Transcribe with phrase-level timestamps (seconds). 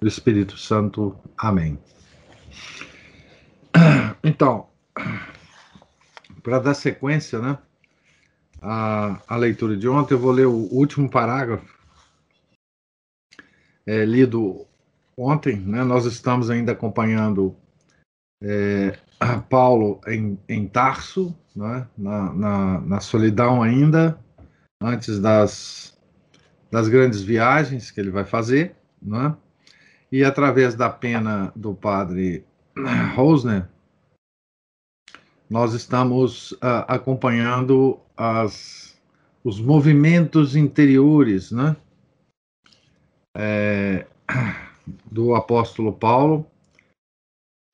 [0.00, 1.16] do Espírito Santo.
[1.36, 1.78] Amém.
[4.22, 4.68] Então,
[6.42, 7.58] para dar sequência, né,
[8.60, 11.78] à, à, leitura de ontem, eu vou ler o último parágrafo
[13.86, 14.66] é, lido
[15.16, 15.56] ontem.
[15.56, 17.56] Né, nós estamos ainda acompanhando
[18.42, 18.98] é,
[19.48, 24.18] Paulo em, em Tarso, né, na, na, na solidão ainda,
[24.82, 25.98] antes das,
[26.70, 29.34] das grandes viagens que ele vai fazer, né?
[30.10, 32.44] E através da pena do padre
[33.14, 33.68] Rosner,
[35.48, 39.00] nós estamos uh, acompanhando as,
[39.42, 41.76] os movimentos interiores né?
[43.36, 44.06] É,
[45.10, 46.46] do apóstolo Paulo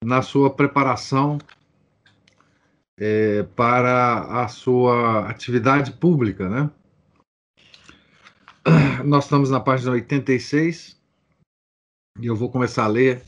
[0.04, 1.38] na sua preparação
[2.98, 6.48] é, para a sua atividade pública.
[6.48, 6.70] Né?
[9.04, 10.95] Nós estamos na página 86
[12.20, 13.22] e eu vou começar a ler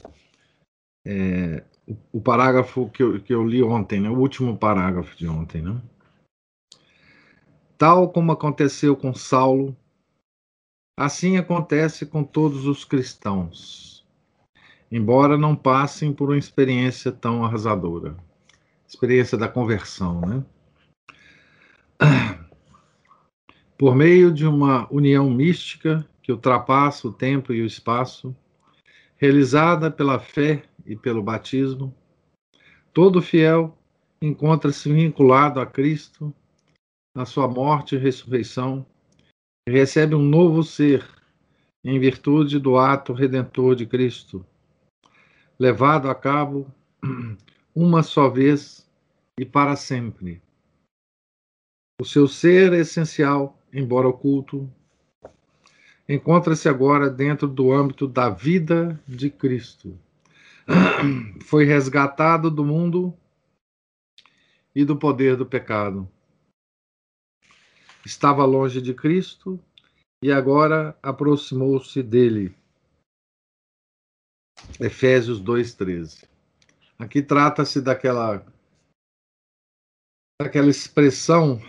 [1.06, 4.08] é, o, o, parágrafo que eu, que eu li ontem, né?
[4.08, 5.62] o último parágrafo de ontem.
[5.62, 5.81] Né?
[7.77, 9.77] Tal como aconteceu com Saulo,
[10.98, 14.06] assim acontece com todos os cristãos,
[14.91, 18.16] embora não passem por uma experiência tão arrasadora
[18.89, 20.20] experiência da conversão.
[20.22, 20.44] Né?
[23.77, 28.34] Por meio de uma união mística que ultrapassa o tempo e o espaço,
[29.18, 31.94] realizada pela fé e pelo batismo,
[32.94, 33.76] todo fiel
[34.22, 36.32] encontra-se vinculado a Cristo
[37.14, 38.86] na sua morte e ressurreição
[39.68, 41.06] e recebe um novo ser
[41.84, 44.46] em virtude do ato redentor de Cristo,
[45.58, 46.72] levado a cabo
[47.74, 48.88] uma só vez
[49.38, 50.40] e para sempre.
[52.00, 54.72] O seu ser essencial, embora oculto,
[56.08, 59.98] encontra-se agora dentro do âmbito da vida de Cristo.
[61.44, 63.14] Foi resgatado do mundo
[64.74, 66.08] e do poder do pecado.
[68.04, 69.62] Estava longe de Cristo
[70.22, 72.56] e agora aproximou-se dele.
[74.80, 76.26] Efésios 2:13.
[76.98, 78.44] Aqui trata-se daquela
[80.41, 81.60] daquela expressão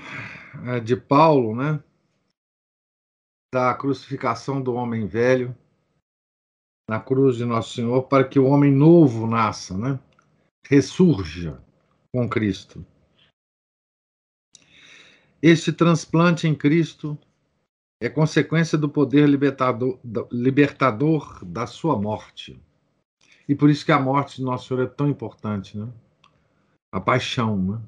[0.67, 1.83] eh, de Paulo, né?
[3.53, 5.55] Da crucificação do homem velho
[6.89, 9.99] na cruz de Nosso Senhor para que o homem novo nasça, né?
[10.65, 11.61] ressurja
[12.13, 12.85] com Cristo.
[15.41, 17.17] Este transplante em Cristo
[18.01, 19.99] é consequência do poder libertador,
[20.31, 22.61] libertador da sua morte.
[23.47, 25.91] E por isso que a morte de Nosso Senhor é tão importante, né?
[26.91, 27.81] A paixão, né?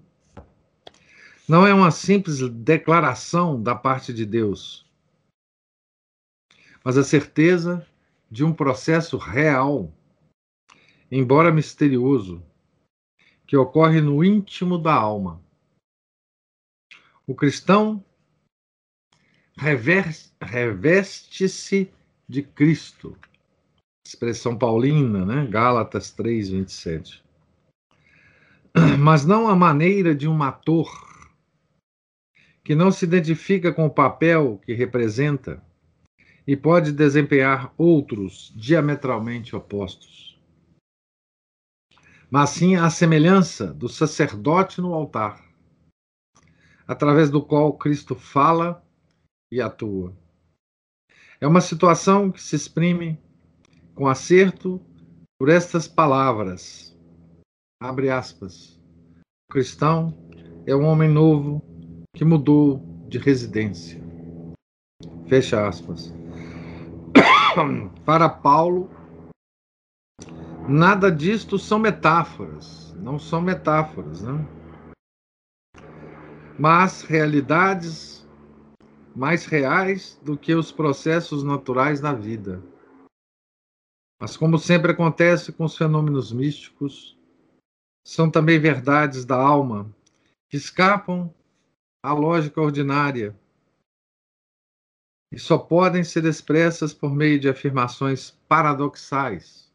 [1.47, 4.85] Não é uma simples declaração da parte de Deus,
[6.83, 7.87] mas a certeza
[8.29, 9.93] de um processo real,
[11.11, 12.43] embora misterioso,
[13.45, 15.41] que ocorre no íntimo da alma.
[17.27, 18.03] O cristão
[20.41, 21.91] reveste-se
[22.27, 23.17] de Cristo.
[24.07, 25.45] Expressão paulina, né?
[25.45, 27.23] Gálatas 3, 27.
[28.97, 30.89] Mas não a maneira de um ator
[32.63, 35.61] que não se identifica com o papel que representa
[36.51, 40.37] e pode desempenhar outros diametralmente opostos.
[42.29, 45.41] Mas sim a semelhança do sacerdote no altar,
[46.85, 48.85] através do qual Cristo fala
[49.49, 50.13] e atua.
[51.39, 53.17] É uma situação que se exprime
[53.95, 54.85] com acerto
[55.39, 56.93] por estas palavras.
[57.81, 58.77] Abre aspas.
[59.49, 60.13] O cristão
[60.65, 61.63] é um homem novo
[62.13, 64.01] que mudou de residência.
[65.29, 66.13] Fecha aspas.
[68.05, 68.89] para Paulo,
[70.67, 74.33] nada disto são metáforas, não são metáforas, né?
[76.57, 78.27] mas realidades
[79.15, 82.61] mais reais do que os processos naturais da vida.
[84.21, 87.17] Mas, como sempre acontece com os fenômenos místicos,
[88.05, 89.91] são também verdades da alma
[90.49, 91.33] que escapam
[92.03, 93.35] à lógica ordinária
[95.31, 99.71] e só podem ser expressas por meio de afirmações paradoxais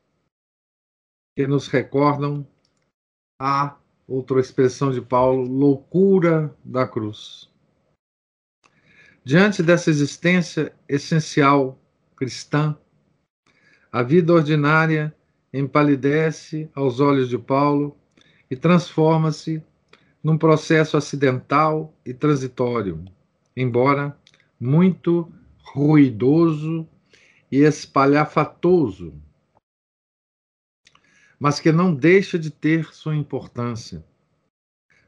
[1.35, 2.47] que nos recordam
[3.41, 3.77] a
[4.07, 7.51] outra expressão de Paulo, loucura da cruz.
[9.25, 11.79] Diante dessa existência essencial
[12.15, 12.77] cristã,
[13.91, 15.15] a vida ordinária
[15.53, 17.97] empalidece aos olhos de Paulo
[18.51, 19.63] e transforma-se
[20.23, 23.05] num processo acidental e transitório,
[23.57, 24.17] embora
[24.59, 25.31] muito
[25.73, 26.89] ruidoso
[27.51, 29.15] e espalhafatoso,
[31.39, 34.05] mas que não deixa de ter sua importância,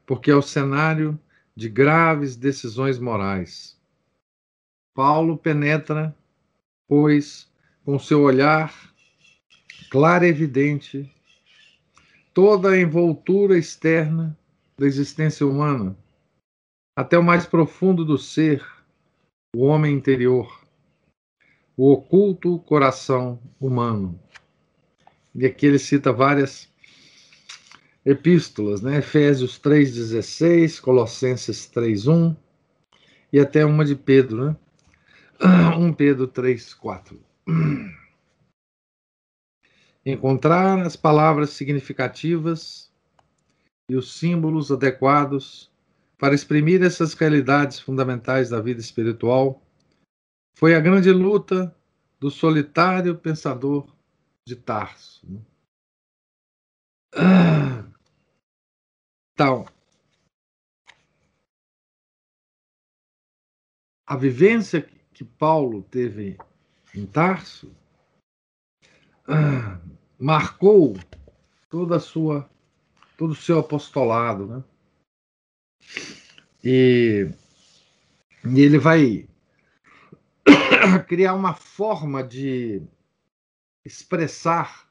[0.05, 1.19] porque é o cenário
[1.55, 3.79] de graves decisões morais.
[4.95, 6.15] Paulo penetra,
[6.87, 7.51] pois,
[7.83, 8.89] com seu olhar
[9.89, 11.11] claro e evidente,
[12.33, 14.37] toda a envoltura externa
[14.77, 15.97] da existência humana,
[16.95, 18.65] até o mais profundo do ser,
[19.55, 20.63] o homem interior,
[21.75, 24.19] o oculto coração humano.
[25.33, 26.69] E aqui ele cita várias
[28.05, 28.97] epístolas, né?
[28.97, 32.35] Efésios 3,16, Colossenses 3,1
[33.31, 34.55] e até uma de Pedro, né?
[35.77, 37.17] 1 Pedro 3,4.
[40.05, 42.91] Encontrar as palavras significativas
[43.89, 45.68] e os símbolos adequados
[46.19, 49.65] para exprimir essas realidades fundamentais da vida espiritual
[50.57, 51.73] foi a grande luta
[52.19, 53.95] do solitário pensador
[54.45, 55.25] de Tarso.
[55.25, 55.39] Né?
[59.33, 59.65] Então,
[64.05, 64.81] a vivência
[65.13, 66.37] que Paulo teve
[66.93, 67.73] em Tarso
[70.19, 70.97] marcou
[71.69, 72.49] toda a sua
[73.17, 74.63] todo o seu apostolado, né?
[76.63, 77.29] E,
[78.45, 79.27] e ele vai
[81.07, 82.81] criar uma forma de
[83.85, 84.89] expressar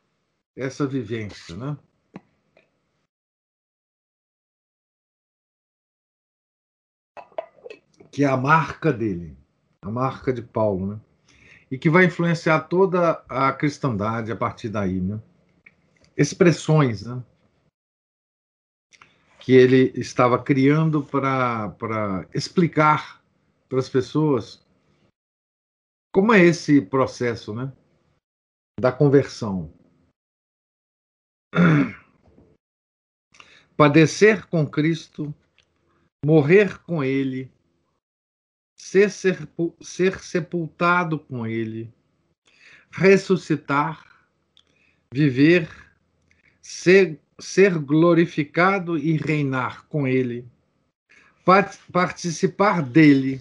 [0.56, 1.77] essa vivência, né?
[8.11, 9.37] Que é a marca dele,
[9.83, 11.01] a marca de Paulo, né?
[11.71, 15.21] E que vai influenciar toda a cristandade a partir daí, né?
[16.17, 17.23] Expressões, né?
[19.49, 23.25] Que ele estava criando para explicar
[23.67, 24.62] para as pessoas
[26.12, 27.73] como é esse processo, né?
[28.79, 29.73] Da conversão.
[33.75, 35.35] Padecer com Cristo,
[36.23, 37.51] morrer com Ele,
[38.79, 39.49] ser, ser,
[39.81, 41.91] ser sepultado com Ele,
[42.91, 44.29] ressuscitar,
[45.11, 45.71] viver,
[46.61, 50.46] ser, ser glorificado e reinar com Ele,
[51.93, 53.40] participar dele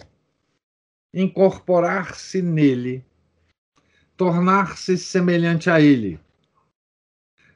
[1.12, 3.04] incorporar-se nele,
[4.16, 6.20] tornar-se semelhante a ele.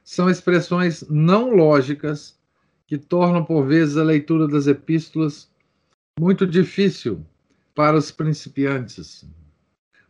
[0.03, 2.37] São expressões não lógicas
[2.85, 5.49] que tornam, por vezes, a leitura das epístolas
[6.19, 7.25] muito difícil
[7.73, 9.25] para os principiantes,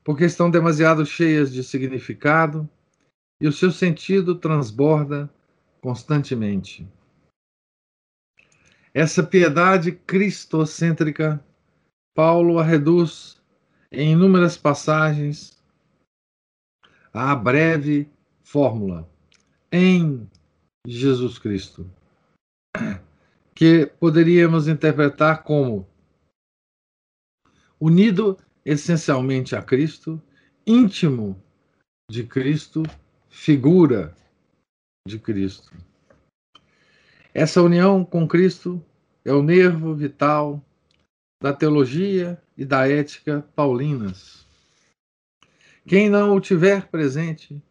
[0.03, 2.67] porque estão demasiado cheias de significado
[3.39, 5.29] e o seu sentido transborda
[5.83, 6.87] constantemente.
[8.93, 11.45] Essa piedade cristocêntrica
[12.15, 13.41] Paulo a reduz
[13.91, 15.61] em inúmeras passagens
[17.11, 18.09] à breve
[18.43, 19.09] fórmula
[19.73, 20.29] em
[20.87, 21.91] Jesus Cristo,
[23.53, 25.85] que poderíamos interpretar como
[27.77, 30.21] unido essencialmente a Cristo,
[30.65, 31.43] íntimo
[32.09, 32.83] de Cristo,
[33.27, 34.15] figura
[35.05, 35.75] de Cristo.
[37.33, 38.81] Essa união com Cristo
[39.25, 40.63] é o nervo vital
[41.41, 44.47] da teologia e da ética paulinas.
[45.85, 47.61] Quem não o tiver presente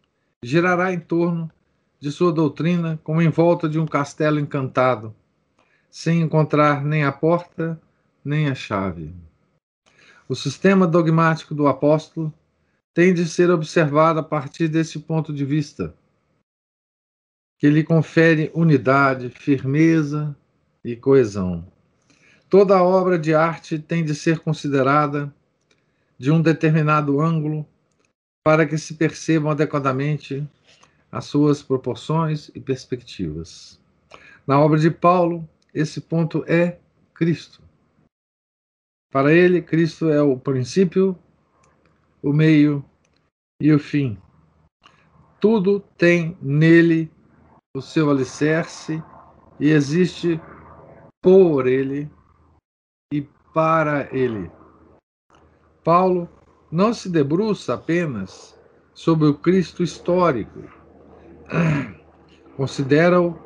[0.45, 1.51] girará em torno
[1.99, 5.15] de sua doutrina como em volta de um castelo encantado,
[5.91, 7.81] sem encontrar nem a porta
[8.23, 9.15] nem a chave.
[10.29, 12.33] O sistema dogmático do apóstolo
[12.93, 15.95] tem de ser observado a partir desse ponto de vista,
[17.63, 20.37] que lhe confere unidade, firmeza
[20.85, 21.65] e coesão.
[22.51, 25.33] Toda obra de arte tem de ser considerada
[26.19, 27.65] de um determinado ângulo
[28.45, 30.45] para que se percebam adequadamente
[31.13, 33.81] as suas proporções e perspectivas.
[34.45, 36.81] Na obra de Paulo, esse ponto é
[37.15, 37.63] Cristo.
[39.09, 41.17] Para ele, Cristo é o princípio,
[42.21, 42.85] o meio
[43.61, 44.19] e o fim.
[45.39, 47.09] Tudo tem nele
[47.75, 49.03] o seu alicerce
[49.59, 50.39] e existe
[51.23, 52.11] por ele
[53.55, 54.51] para ele.
[55.83, 56.29] Paulo
[56.71, 58.59] não se debruça apenas
[58.93, 60.61] sobre o Cristo histórico,
[62.59, 63.39] considera-o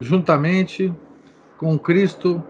[0.00, 0.90] juntamente
[1.58, 2.42] com o Cristo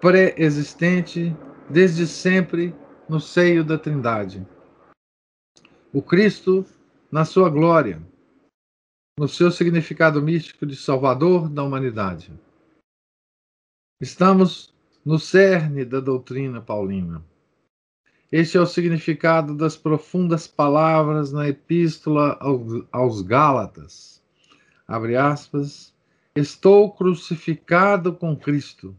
[0.00, 1.36] pré-existente
[1.68, 2.72] desde sempre
[3.08, 4.46] no seio da Trindade.
[5.92, 6.64] O Cristo
[7.10, 8.00] na sua glória,
[9.20, 12.32] no seu significado místico de Salvador da humanidade.
[14.00, 14.74] Estamos
[15.04, 17.22] no cerne da doutrina paulina.
[18.32, 22.38] Este é o significado das profundas palavras na Epístola
[22.90, 24.24] aos Gálatas.
[24.88, 25.94] Abre aspas.
[26.34, 28.96] Estou crucificado com Cristo.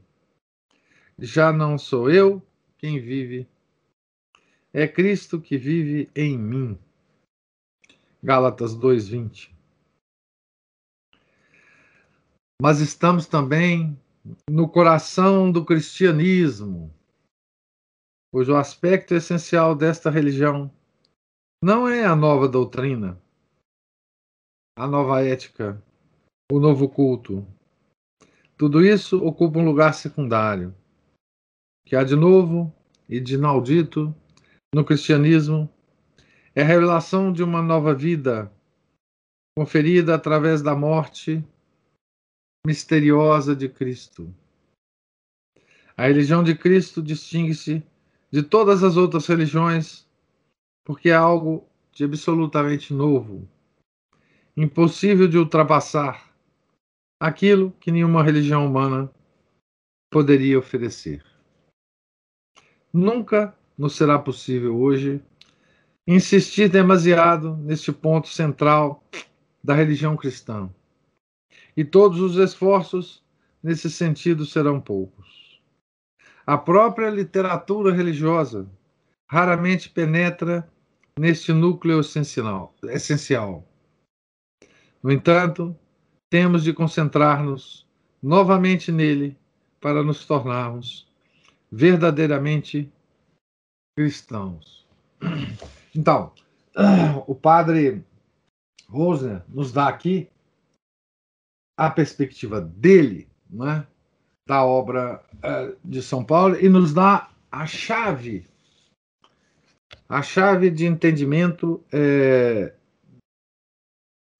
[1.17, 2.43] Já não sou eu
[2.77, 3.47] quem vive,
[4.71, 6.77] é Cristo que vive em mim.
[8.21, 9.50] Gálatas 2:20.
[12.61, 13.99] Mas estamos também
[14.47, 16.93] no coração do cristianismo,
[18.31, 20.71] cujo aspecto essencial desta religião
[21.63, 23.19] não é a nova doutrina,
[24.77, 25.83] a nova ética,
[26.51, 27.43] o novo culto.
[28.55, 30.71] Tudo isso ocupa um lugar secundário,
[31.87, 32.71] que há de novo
[33.09, 34.13] e de inaudito
[34.71, 35.67] no cristianismo
[36.53, 38.53] é a revelação de uma nova vida
[39.57, 41.43] conferida através da morte
[42.65, 44.33] misteriosa de Cristo.
[45.97, 47.83] A religião de Cristo distingue-se
[48.31, 50.07] de todas as outras religiões
[50.85, 53.47] porque é algo de absolutamente novo,
[54.55, 56.33] impossível de ultrapassar,
[57.19, 59.11] aquilo que nenhuma religião humana
[60.09, 61.23] poderia oferecer.
[62.93, 65.21] Nunca nos será possível hoje
[66.07, 69.03] insistir demasiado neste ponto central
[69.63, 70.69] da religião cristã
[71.81, 73.23] e todos os esforços
[73.63, 75.59] nesse sentido serão poucos.
[76.45, 78.69] A própria literatura religiosa
[79.27, 80.69] raramente penetra
[81.17, 83.67] neste núcleo essencial.
[85.01, 85.75] No entanto,
[86.29, 87.87] temos de concentrar-nos
[88.21, 89.35] novamente nele
[89.79, 91.07] para nos tornarmos
[91.71, 92.93] verdadeiramente
[93.97, 94.85] cristãos.
[95.95, 96.31] Então,
[97.25, 98.05] o padre
[98.87, 100.29] Rosner nos dá aqui
[101.81, 103.87] a perspectiva dele, né,
[104.47, 108.47] da obra uh, de São Paulo, e nos dá a chave,
[110.07, 112.75] a chave de entendimento é,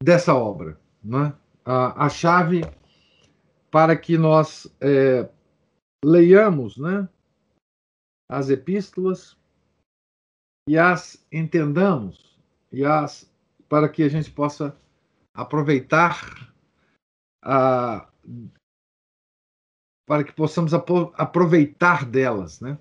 [0.03, 1.33] dessa obra, né,
[1.65, 2.61] a, a, chave
[3.71, 5.27] para que nós é,
[6.05, 7.09] leiamos né,
[8.29, 9.35] as epístolas
[10.69, 12.39] e as entendamos,
[12.71, 13.27] e as
[13.67, 14.77] para que a gente possa
[15.33, 16.50] aproveitar
[17.41, 18.09] a,
[20.07, 22.77] para que possamos aproveitar delas, né?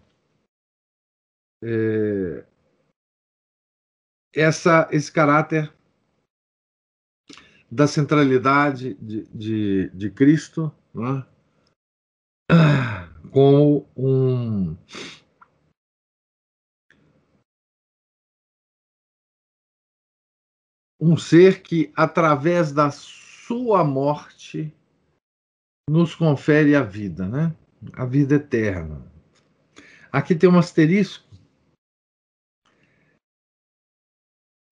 [1.62, 2.46] É,
[4.34, 5.72] essa, esse caráter
[7.70, 11.24] da centralidade de, de, de Cristo né?
[13.32, 14.76] com um
[21.00, 24.39] um ser que através da sua morte
[25.88, 27.54] nos confere a vida, né?
[27.92, 29.10] A vida eterna.
[30.12, 31.28] Aqui tem um asterisco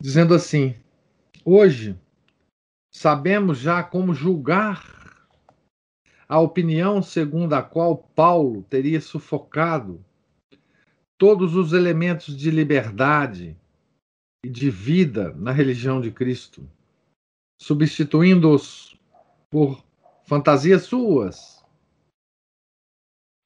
[0.02, 0.74] dizendo assim:
[1.44, 1.98] hoje
[2.92, 4.98] sabemos já como julgar
[6.28, 10.04] a opinião segundo a qual Paulo teria sufocado
[11.16, 13.56] todos os elementos de liberdade
[14.44, 16.68] e de vida na religião de Cristo
[17.60, 18.97] substituindo-os
[19.50, 19.84] por
[20.26, 21.64] fantasias suas,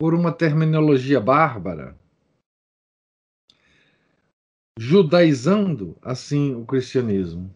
[0.01, 1.97] por uma terminologia bárbara,
[4.79, 7.55] judaizando assim o cristianismo.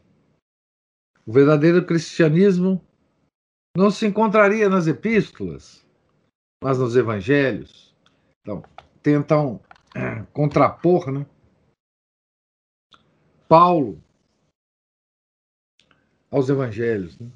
[1.27, 2.85] O verdadeiro cristianismo
[3.77, 5.85] não se encontraria nas epístolas,
[6.63, 7.95] mas nos evangelhos.
[8.41, 8.63] Então,
[9.03, 9.61] tentam
[9.95, 11.27] eh, contrapor, né?
[13.49, 14.01] Paulo
[16.31, 17.19] aos evangelhos.
[17.19, 17.31] Né?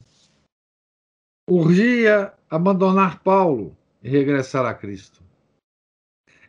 [1.51, 5.21] Urgia abandonar Paulo e regressar a Cristo.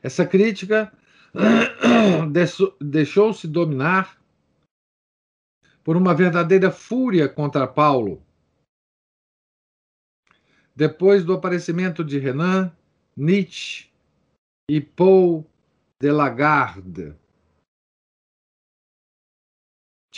[0.03, 0.95] Essa crítica
[2.79, 4.21] deixou-se dominar
[5.83, 8.21] por uma verdadeira fúria contra Paulo.
[10.75, 12.71] Depois do aparecimento de Renan,
[13.17, 13.89] Nietzsche
[14.69, 15.45] e Paul
[15.99, 17.15] de Lagarde,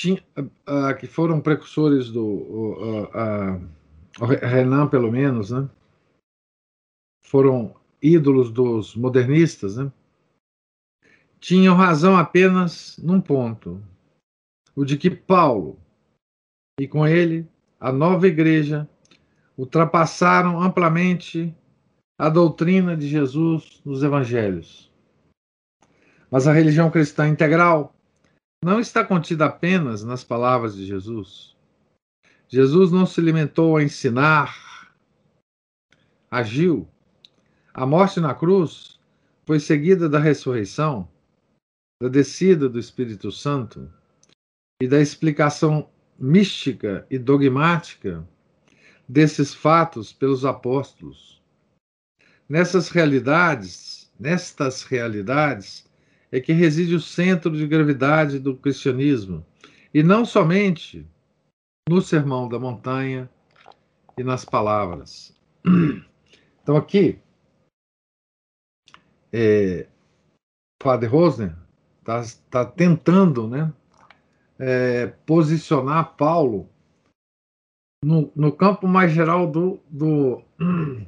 [0.09, 3.82] uh, que foram precursores do uh, uh,
[4.19, 5.67] Renan, pelo menos, né?
[7.23, 9.91] foram ídolos dos modernistas, né?
[11.39, 13.81] tinham razão apenas num ponto:
[14.75, 15.79] o de que Paulo
[16.79, 17.47] e com ele
[17.79, 18.87] a nova igreja
[19.57, 21.53] ultrapassaram amplamente
[22.17, 24.91] a doutrina de Jesus nos evangelhos.
[26.31, 27.93] Mas a religião cristã integral
[28.63, 31.52] não está contida apenas nas palavras de Jesus.
[32.53, 34.93] Jesus não se limitou a ensinar,
[36.29, 36.87] agiu.
[37.73, 38.99] A morte na cruz
[39.43, 41.09] foi seguida da ressurreição,
[41.99, 43.91] da descida do Espírito Santo
[44.79, 48.23] e da explicação mística e dogmática
[49.09, 51.41] desses fatos pelos apóstolos.
[52.47, 55.89] Nessas realidades, nestas realidades,
[56.31, 59.43] é que reside o centro de gravidade do cristianismo,
[59.91, 61.03] e não somente
[61.89, 63.29] no Sermão da Montanha
[64.17, 65.35] e nas palavras.
[66.63, 67.21] Então, aqui,
[69.33, 69.89] é,
[70.81, 71.53] Padre Rosner
[71.99, 73.73] está tá tentando né,
[74.57, 76.69] é, posicionar Paulo
[78.01, 80.41] no, no campo mais geral do, do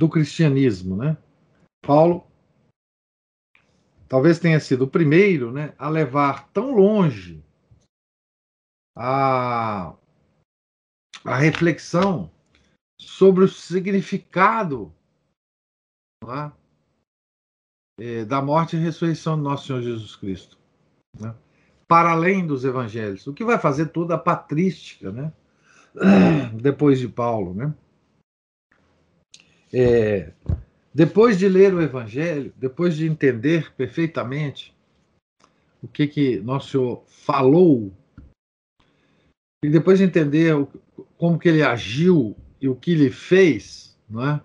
[0.00, 1.16] do cristianismo, né?
[1.82, 2.27] Paulo
[4.08, 7.44] talvez tenha sido o primeiro, né, a levar tão longe
[8.96, 9.94] a,
[11.24, 12.30] a reflexão
[13.00, 14.92] sobre o significado
[16.26, 16.52] é?
[18.00, 20.58] É, da morte e ressurreição do nosso Senhor Jesus Cristo,
[21.18, 21.34] né?
[21.86, 25.32] para além dos evangelhos, o que vai fazer toda a patrística, né?
[26.60, 27.74] depois de Paulo, né?
[29.72, 30.32] É,
[30.98, 34.76] depois de ler o Evangelho, depois de entender perfeitamente
[35.80, 37.92] o que, que Nosso Senhor falou,
[39.64, 40.54] e depois de entender
[41.16, 44.42] como que ele agiu e o que ele fez, não é?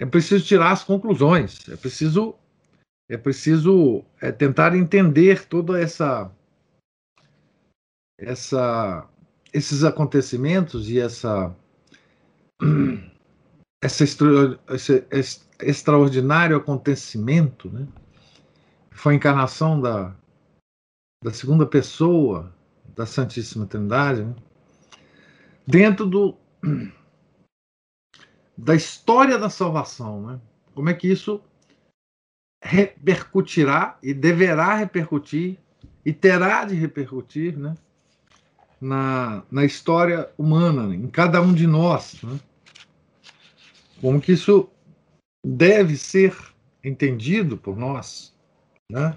[0.00, 2.36] é preciso tirar as conclusões, é preciso
[3.10, 6.30] é preciso é, tentar entender toda essa
[8.16, 9.10] essa
[9.52, 11.52] esses acontecimentos e essa
[13.84, 17.86] essa extra, esse, esse extraordinário acontecimento, né?
[18.90, 20.16] foi a encarnação da,
[21.22, 22.50] da segunda pessoa
[22.96, 24.34] da Santíssima Trindade, né?
[25.66, 26.34] dentro do,
[28.56, 30.28] da história da salvação.
[30.28, 30.40] Né?
[30.74, 31.42] Como é que isso
[32.62, 35.58] repercutirá e deverá repercutir
[36.06, 37.74] e terá de repercutir né?
[38.80, 40.96] na, na história humana, né?
[40.96, 42.22] em cada um de nós.
[42.22, 42.40] Né?
[44.00, 44.68] Como que isso
[45.44, 46.36] deve ser
[46.82, 48.34] entendido por nós,
[48.90, 49.16] né?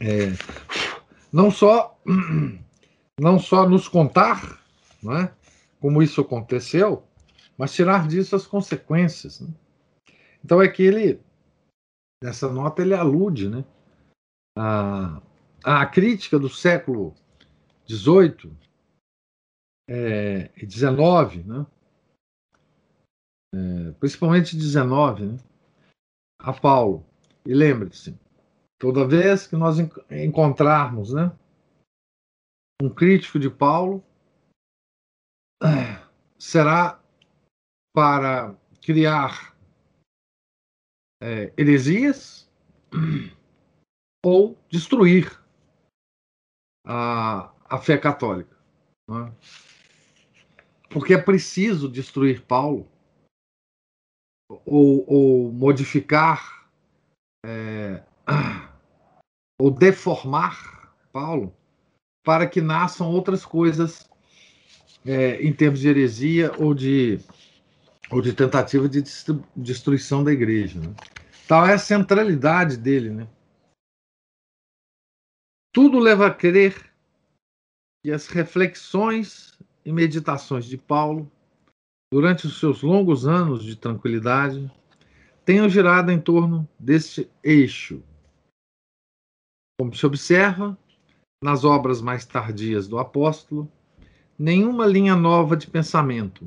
[0.00, 0.32] É,
[1.32, 1.98] não só
[3.20, 4.60] não só nos contar,
[5.02, 5.32] né,
[5.80, 7.04] como isso aconteceu,
[7.56, 9.40] mas tirar disso as consequências.
[9.40, 9.48] Né?
[10.44, 11.20] Então é que ele
[12.22, 13.64] nessa nota ele alude, né,
[14.56, 15.20] a,
[15.62, 17.14] a crítica do século
[17.88, 18.52] XVIII
[19.88, 21.66] é, e XIX, né,
[23.54, 25.38] é, principalmente 19, né,
[26.38, 27.06] a Paulo.
[27.44, 28.18] E lembre-se,
[28.78, 29.78] toda vez que nós
[30.10, 31.36] encontrarmos né,
[32.80, 34.04] um crítico de Paulo,
[36.38, 37.00] será
[37.94, 39.56] para criar
[41.22, 42.50] é, heresias
[44.24, 45.40] ou destruir
[46.84, 48.56] a, a fé católica.
[49.08, 49.32] Né?
[50.90, 52.91] Porque é preciso destruir Paulo
[54.64, 56.68] ou, ou modificar
[57.44, 58.02] é,
[59.60, 61.54] ou deformar Paulo
[62.24, 64.08] para que nasçam outras coisas
[65.04, 67.18] é, em termos de heresia ou de,
[68.10, 69.02] ou de tentativa de
[69.56, 70.80] destruição da igreja.
[70.80, 70.94] Né?
[71.48, 73.10] Tal é a centralidade dele.
[73.10, 73.28] Né?
[75.72, 76.92] Tudo leva a crer
[78.02, 81.30] que as reflexões e meditações de Paulo
[82.12, 84.70] durante os seus longos anos de tranquilidade,
[85.46, 88.02] tenham girado em torno deste eixo.
[89.80, 90.76] Como se observa,
[91.42, 93.66] nas obras mais tardias do apóstolo,
[94.38, 96.46] nenhuma linha nova de pensamento.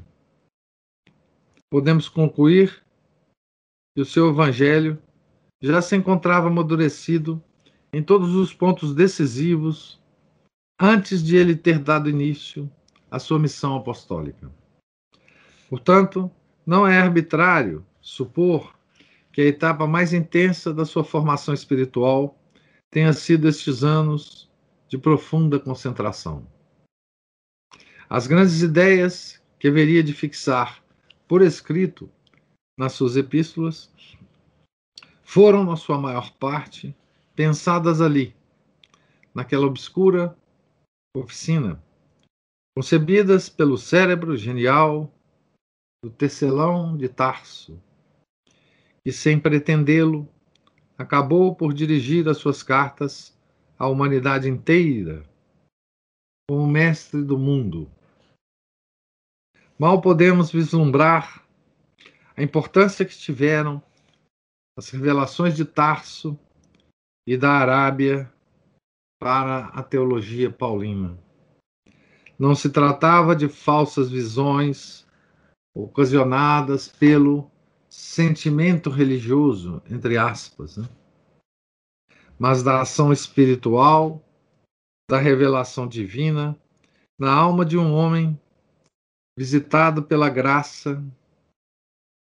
[1.67, 2.85] Podemos concluir
[3.95, 5.01] que o seu evangelho
[5.59, 7.43] já se encontrava amadurecido
[7.91, 9.99] em todos os pontos decisivos
[10.79, 12.71] antes de ele ter dado início
[13.09, 14.53] à sua missão apostólica.
[15.69, 16.31] Portanto,
[16.65, 18.75] não é arbitrário supor
[19.31, 22.37] que a etapa mais intensa da sua formação espiritual
[22.91, 24.49] tenha sido estes anos
[24.87, 26.47] de profunda concentração.
[28.09, 30.83] As grandes ideias que haveria de fixar
[31.27, 32.09] por escrito
[32.77, 33.89] nas suas epístolas
[35.23, 36.95] foram, na sua maior parte,
[37.35, 38.35] pensadas ali,
[39.33, 40.37] naquela obscura
[41.17, 41.83] oficina,
[42.77, 45.11] concebidas pelo cérebro genial
[46.05, 47.81] do tecelão de Tarso,
[49.03, 50.29] e sem pretendê-lo,
[50.95, 53.35] acabou por dirigir as suas cartas
[53.75, 55.27] à humanidade inteira,
[56.47, 57.89] como mestre do mundo.
[59.79, 61.43] Mal podemos vislumbrar
[62.37, 63.81] a importância que tiveram
[64.77, 66.37] as revelações de Tarso
[67.27, 68.31] e da Arábia
[69.19, 71.17] para a teologia paulina.
[72.37, 75.04] Não se tratava de falsas visões
[75.75, 77.51] ocasionadas pelo
[77.89, 80.87] sentimento religioso, entre aspas, né?
[82.39, 84.23] mas da ação espiritual,
[85.09, 86.57] da revelação divina
[87.19, 88.39] na alma de um homem
[89.37, 91.03] visitado pela graça,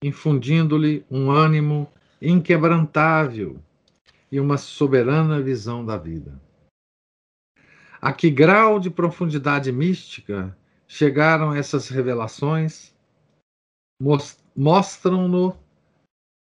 [0.05, 3.61] infundindo-lhe um ânimo inquebrantável
[4.31, 6.41] e uma soberana visão da vida.
[8.01, 12.95] A que grau de profundidade mística chegaram essas revelações
[14.57, 15.57] mostram-no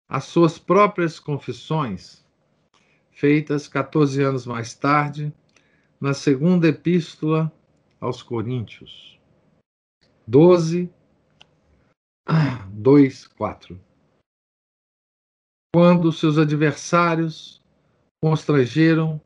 [0.09, 2.25] as suas próprias confissões,
[3.11, 5.33] feitas 14 anos mais tarde,
[6.01, 7.51] na segunda epístola
[8.01, 9.19] aos Coríntios.
[10.27, 10.93] 12,
[12.71, 13.81] 2, 4.
[15.75, 17.63] Quando seus adversários
[18.23, 19.21] constrangeram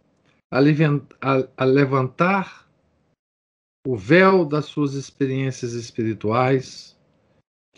[0.50, 2.68] a, levantar
[3.86, 6.98] o véu das suas experiências espirituais,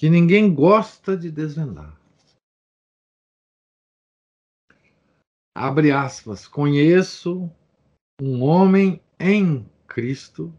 [0.03, 1.97] que ninguém gosta de desvendar.
[5.57, 6.49] Abre aspas.
[6.49, 7.49] Conheço
[8.21, 10.53] um homem em Cristo,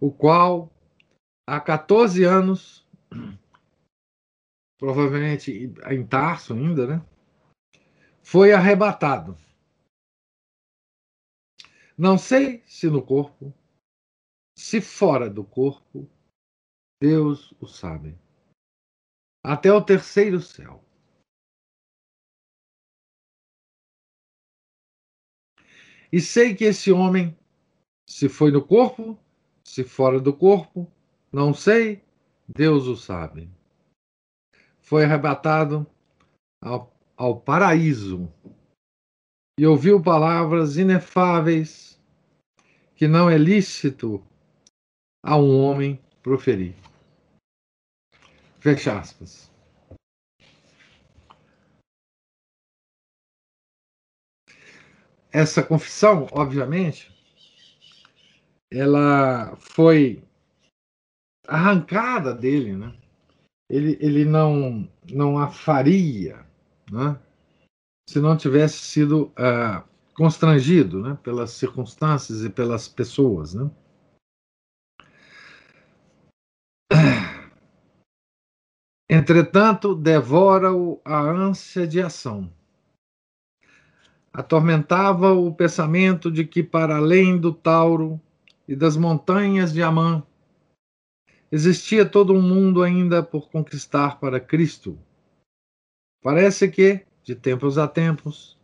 [0.00, 0.72] o qual
[1.48, 2.84] há 14 anos,
[4.76, 7.06] provavelmente em Tarso ainda, né?
[8.24, 9.38] Foi arrebatado.
[11.96, 13.54] Não sei se no corpo,
[14.58, 16.10] se fora do corpo,
[17.00, 18.18] Deus o sabe.
[19.44, 20.82] Até o terceiro céu.
[26.12, 27.36] E sei que esse homem,
[28.08, 29.18] se foi no corpo,
[29.64, 30.90] se fora do corpo,
[31.32, 32.04] não sei,
[32.46, 33.50] Deus o sabe.
[34.80, 35.86] Foi arrebatado
[36.62, 38.32] ao, ao paraíso
[39.58, 42.00] e ouviu palavras inefáveis
[42.94, 44.24] que não é lícito
[45.22, 46.74] a um homem proferir.
[48.58, 49.52] Fecha aspas.
[55.30, 57.12] Essa confissão, obviamente,
[58.72, 60.24] ela foi
[61.46, 62.96] arrancada dele, né?
[63.68, 66.46] Ele, ele não, não a faria,
[66.90, 67.20] né?
[68.08, 69.84] Se não tivesse sido uh,
[70.14, 71.18] constrangido, né?
[71.22, 73.70] Pelas circunstâncias e pelas pessoas, né?
[79.24, 82.52] Entretanto, devora-o a ânsia de ação.
[84.30, 88.20] Atormentava-o o pensamento de que, para além do Tauro
[88.68, 90.22] e das montanhas de Amã,
[91.50, 94.98] existia todo um mundo ainda por conquistar para Cristo.
[96.22, 98.58] Parece que, de tempos a tempos,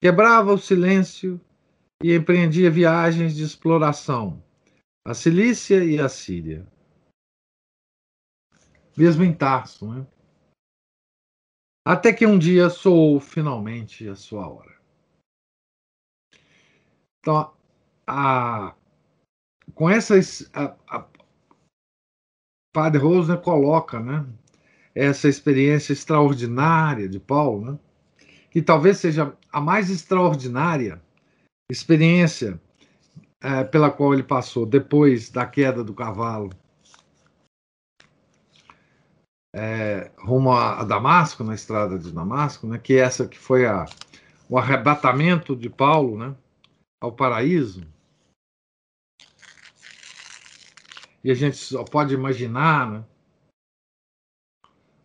[0.00, 1.38] quebrava o silêncio
[2.02, 4.42] e empreendia viagens de exploração
[5.04, 6.66] à Cilícia e à Síria
[8.96, 9.92] mesmo em Tarso.
[9.92, 10.06] Né?
[11.86, 14.76] Até que um dia soou finalmente a sua hora.
[17.20, 17.52] Então,
[18.06, 18.74] a,
[19.74, 20.48] com essas.
[20.54, 21.06] A, a,
[22.72, 24.26] Padre Rosner coloca né,
[24.94, 27.78] essa experiência extraordinária de Paulo, né,
[28.50, 31.00] que talvez seja a mais extraordinária
[31.70, 32.60] experiência
[33.42, 36.50] é, pela qual ele passou depois da queda do cavalo
[39.58, 43.86] é, rumo a, Damasco, na estrada de Damasco, né, que é essa que foi a,
[44.50, 46.36] o arrebatamento de Paulo né,
[47.00, 47.88] ao paraíso.
[51.24, 53.04] E a gente só pode imaginar né,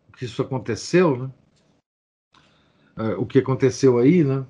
[0.10, 1.34] o que isso aconteceu, né,
[2.98, 4.22] é, o que aconteceu aí.
[4.22, 4.46] Né.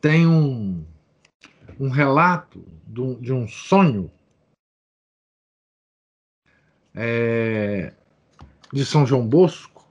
[0.00, 0.84] Tem um,
[1.78, 4.10] um relato de um sonho
[6.94, 7.94] é,
[8.72, 9.86] de São João Bosco,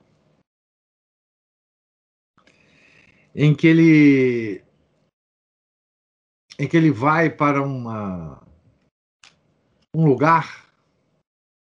[3.34, 4.64] em que ele
[6.58, 8.46] em que ele vai para uma
[9.94, 10.72] um lugar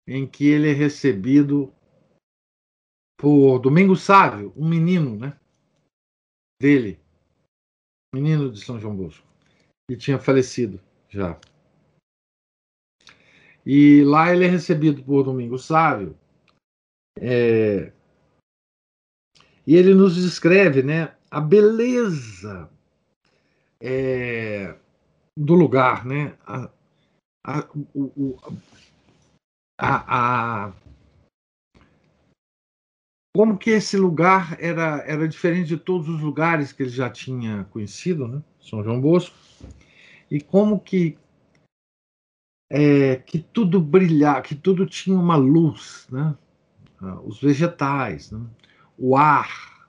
[0.07, 1.73] em que ele é recebido
[3.17, 5.37] por Domingos Sávio, um menino, né?
[6.61, 6.99] Dele,
[8.13, 9.27] menino de São João Bosco,
[9.89, 11.39] que tinha falecido já.
[13.71, 16.17] E lá ele é recebido por Domingos Sávio.
[17.15, 17.91] É,
[19.67, 22.67] e ele nos descreve né, a beleza
[23.79, 24.75] é,
[25.37, 26.35] do lugar, né?
[26.47, 26.67] A,
[27.45, 28.39] a, o,
[29.79, 30.73] a, a,
[33.35, 37.65] como que esse lugar era, era diferente de todos os lugares que ele já tinha
[37.65, 38.41] conhecido, né?
[38.59, 39.37] São João Bosco,
[40.31, 41.19] e como que
[42.69, 46.37] é, que tudo brilhava, que tudo tinha uma luz, né?
[47.01, 48.45] Ah, os vegetais, né?
[48.97, 49.87] o ar,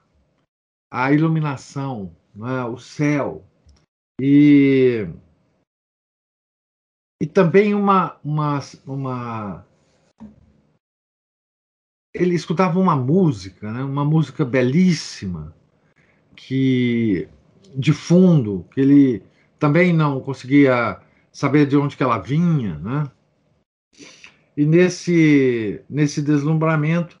[0.89, 2.63] a iluminação, né?
[2.63, 3.45] o céu
[4.19, 5.07] e
[7.21, 9.67] e também uma uma uma
[12.13, 13.83] ele escutava uma música, né?
[13.83, 15.53] uma música belíssima
[16.35, 17.27] que
[17.75, 19.23] de fundo que ele
[19.59, 23.09] também não conseguia saber de onde que ela vinha, né?
[24.55, 27.19] E nesse nesse deslumbramento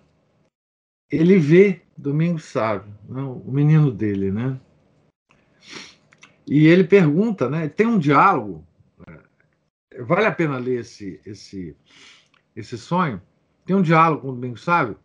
[1.09, 3.21] ele vê Domingos Sávio, né?
[3.21, 4.59] o menino dele, né?
[6.47, 7.69] E ele pergunta, né?
[7.69, 8.65] Tem um diálogo.
[9.07, 11.75] É, vale a pena ler esse esse
[12.55, 13.21] esse sonho.
[13.65, 14.97] Tem um diálogo com o Domingos Sávio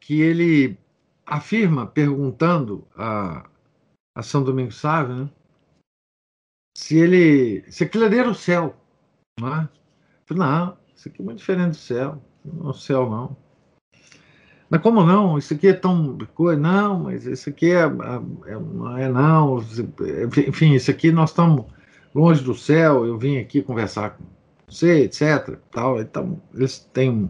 [0.00, 0.78] que ele
[1.26, 3.48] afirma perguntando a,
[4.14, 5.30] a São Domingos Sávio, né?
[6.78, 7.64] Se ele.
[7.68, 8.76] se era o céu.
[9.40, 9.68] Não, é?
[10.30, 12.22] não, isso aqui é muito diferente do céu.
[12.44, 13.36] Não é o céu, não.
[14.70, 15.36] Mas como não?
[15.36, 16.16] Isso aqui é tão.
[16.56, 19.58] Não, mas isso aqui é, é, é, não é não.
[20.46, 21.64] Enfim, isso aqui nós estamos
[22.14, 23.04] longe do céu.
[23.04, 24.22] Eu vim aqui conversar com
[24.68, 25.58] você, etc.
[25.72, 26.00] Tal.
[26.00, 27.28] Então, eles têm.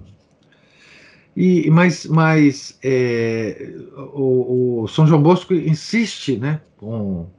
[1.34, 3.72] E, mas mas é,
[4.12, 7.30] o, o São João Bosco insiste né, com,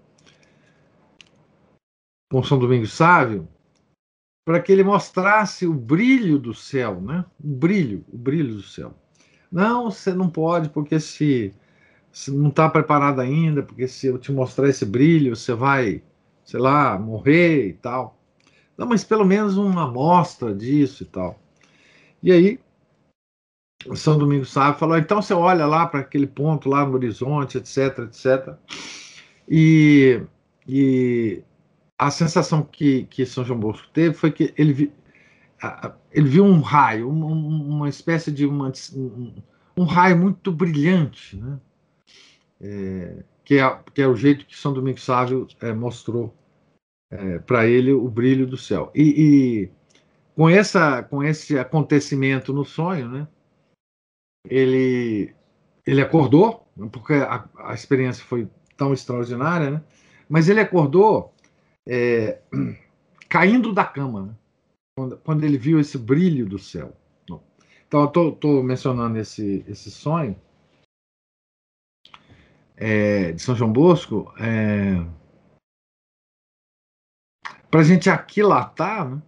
[2.29, 3.47] com São Domingos Sávio,
[4.45, 7.25] para que ele mostrasse o brilho do céu, né?
[7.43, 8.93] O brilho, o brilho do céu.
[9.51, 11.53] Não, você não pode, porque se,
[12.11, 16.03] se não está preparado ainda, porque se eu te mostrar esse brilho, você vai,
[16.43, 18.19] sei lá, morrer e tal.
[18.77, 21.39] Não, mas pelo menos uma amostra disso e tal.
[22.21, 22.59] E aí,
[23.95, 27.99] São Domingos Sávio falou: então você olha lá para aquele ponto lá no horizonte, etc,
[27.99, 28.55] etc.
[29.47, 30.21] E,
[30.67, 31.43] e
[31.99, 34.93] a sensação que, que São João Bosco teve foi que ele, vi,
[36.13, 39.33] ele viu um raio, uma, uma espécie de uma, um,
[39.77, 41.59] um, raio muito brilhante, né?
[42.62, 46.33] É, que, é, que é o jeito que São Domingos Sávio é, mostrou
[47.12, 48.91] é, para ele o brilho do céu.
[48.95, 49.71] E, e,
[50.33, 53.27] com, essa, com esse acontecimento no sonho, né?
[54.47, 55.35] Ele,
[55.85, 59.83] ele acordou, porque a, a experiência foi tão extraordinária, né?
[60.29, 61.33] Mas ele acordou
[61.89, 62.39] é,
[63.28, 64.36] caindo da cama, né?
[64.95, 66.95] quando, quando, ele viu esse brilho do céu.
[67.88, 70.39] Então, eu estou mencionando esse, esse sonho
[72.78, 75.04] é, de São João Bosco é,
[77.71, 79.21] para a gente aquilatar né,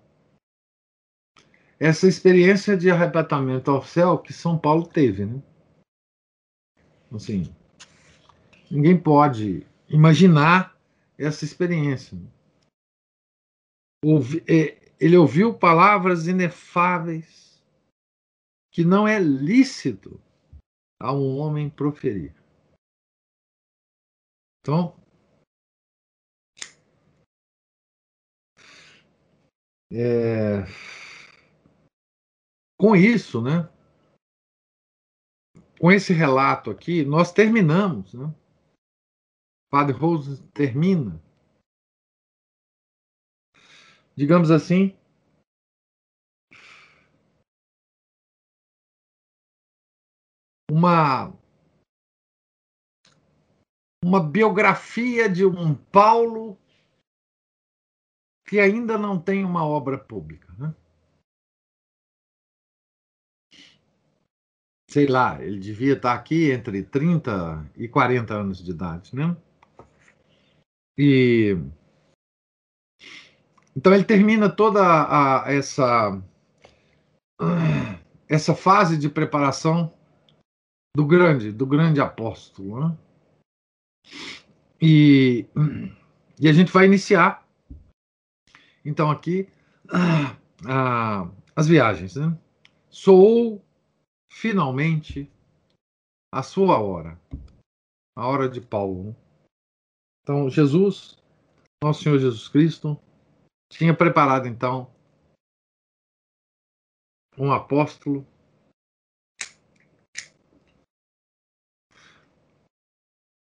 [1.80, 5.26] essa experiência de arrebatamento ao céu que São Paulo teve.
[5.26, 5.42] Né?
[7.12, 7.52] Assim,
[8.70, 10.78] ninguém pode imaginar
[11.18, 12.16] essa experiência.
[12.16, 12.28] Né?
[14.04, 17.62] Ouvi, é, ele ouviu palavras inefáveis
[18.72, 20.22] que não é lícito
[21.00, 22.34] a um homem proferir.
[24.62, 24.96] Então,
[29.92, 30.64] é,
[32.80, 33.70] com isso, né?
[35.80, 38.34] Com esse relato aqui, nós terminamos, né?
[39.70, 41.20] Padre Rose termina
[44.22, 44.96] digamos assim,
[50.70, 51.34] uma
[54.06, 56.56] uma biografia de um Paulo
[58.48, 60.76] que ainda não tem uma obra pública, né?
[64.88, 69.36] Sei lá, ele devia estar aqui entre 30 e 40 anos de idade, né?
[70.96, 71.56] E
[73.76, 76.22] então ele termina toda a, essa
[78.28, 79.94] essa fase de preparação
[80.96, 82.98] do grande, do grande apóstolo, né?
[84.80, 85.46] E,
[86.40, 87.48] e a gente vai iniciar
[88.84, 89.48] então aqui
[89.90, 92.38] a, a as viagens, né?
[92.90, 93.64] Soou
[94.32, 95.30] finalmente
[96.34, 97.20] a sua hora,
[98.16, 99.10] a hora de Paulo.
[99.10, 99.16] Né?
[100.24, 101.18] Então, Jesus,
[101.84, 102.98] nosso Senhor Jesus Cristo,
[103.72, 104.94] tinha preparado então
[107.38, 108.28] um apóstolo.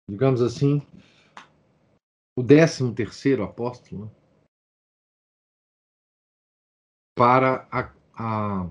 [0.09, 0.81] Digamos assim,
[2.37, 4.11] o décimo terceiro apóstolo,
[7.15, 8.69] para a, a,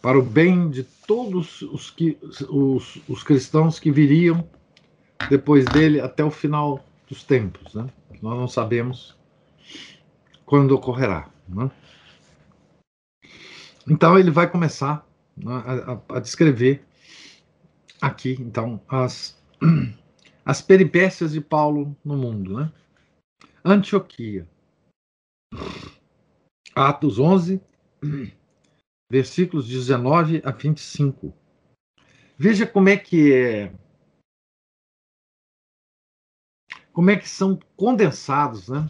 [0.00, 2.18] para o bem de todos os, que,
[2.48, 4.48] os, os cristãos que viriam
[5.28, 7.86] depois dele até o final dos tempos, né?
[8.22, 9.18] Nós não sabemos
[10.46, 11.70] quando ocorrerá, né?
[13.88, 15.04] Então ele vai começar
[15.36, 16.84] né, a, a, descrever
[18.00, 19.36] aqui, então, as,
[20.44, 22.72] as peripécias de Paulo no mundo, né?
[23.64, 24.48] Antioquia.
[26.74, 27.60] Atos 11,
[29.10, 31.34] versículos 19 a 25.
[32.38, 33.72] Veja como é que é.
[36.92, 38.88] Como é que são condensados, né?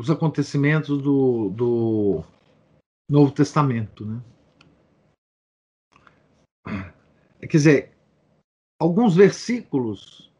[0.00, 2.24] Os acontecimentos do, do
[3.10, 4.22] Novo Testamento, né?
[7.40, 7.98] Quer dizer,
[8.80, 10.30] alguns versículos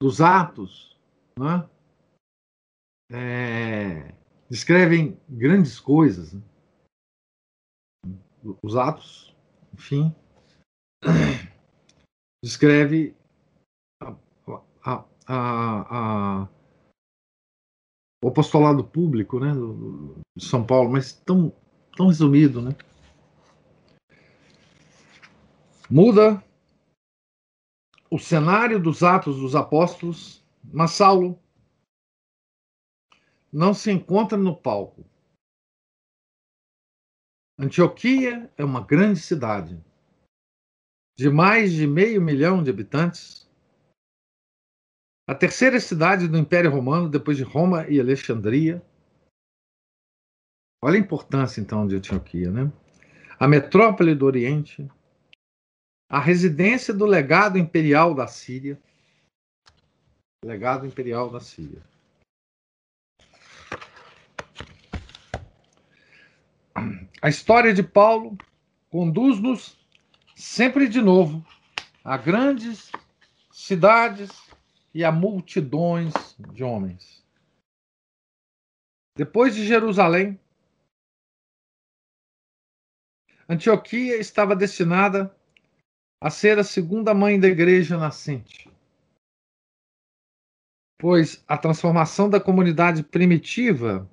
[0.00, 0.98] dos Atos,
[1.38, 1.68] né?
[3.10, 4.14] É,
[4.48, 6.32] descrevem grandes coisas.
[6.32, 6.42] Né?
[8.62, 9.34] Os Atos,
[9.74, 10.14] enfim,
[12.46, 13.12] descreve
[14.00, 16.48] a, a, a,
[18.22, 19.50] o apostolado público né,
[20.36, 21.52] de São Paulo, mas tão,
[21.96, 22.70] tão resumido, né?
[25.90, 26.40] Muda
[28.08, 31.36] o cenário dos Atos dos Apóstolos, mas Saulo
[33.52, 35.04] não se encontra no palco.
[37.58, 39.84] Antioquia é uma grande cidade,
[41.16, 43.48] de mais de meio milhão de habitantes,
[45.26, 48.80] a terceira cidade do Império Romano, depois de Roma e Alexandria.
[50.84, 52.70] Olha a importância, então, de Antioquia, né?
[53.40, 54.88] A metrópole do Oriente,
[56.08, 58.80] a residência do legado imperial da Síria.
[60.44, 61.82] Legado imperial da Síria.
[67.20, 68.38] A história de Paulo
[68.88, 69.85] conduz-nos
[70.36, 71.42] sempre de novo
[72.04, 72.92] a grandes
[73.50, 74.30] cidades
[74.94, 76.12] e a multidões
[76.52, 77.24] de homens.
[79.16, 80.38] Depois de Jerusalém,
[83.48, 85.34] Antioquia estava destinada
[86.20, 88.70] a ser a segunda mãe da igreja nascente.
[90.98, 94.08] Pois a transformação da comunidade primitiva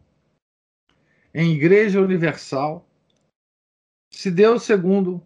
[1.34, 2.88] em igreja universal
[4.12, 5.26] se deu segundo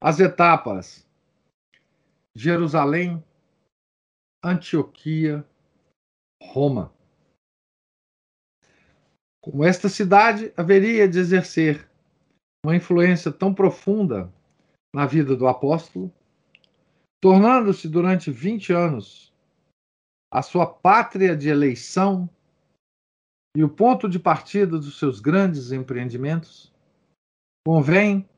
[0.00, 1.06] as etapas
[2.34, 3.24] Jerusalém,
[4.44, 5.44] Antioquia,
[6.42, 6.92] Roma.
[9.42, 11.88] Como esta cidade haveria de exercer
[12.64, 14.30] uma influência tão profunda
[14.94, 16.12] na vida do apóstolo,
[17.22, 19.32] tornando-se durante 20 anos
[20.30, 22.28] a sua pátria de eleição
[23.56, 26.70] e o ponto de partida dos seus grandes empreendimentos,
[27.66, 28.28] convém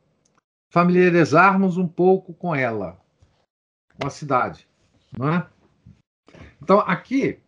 [0.71, 3.01] familiarizarmos um pouco com ela,
[4.01, 4.69] com a cidade,
[5.17, 5.51] não é?
[6.63, 7.41] Então aqui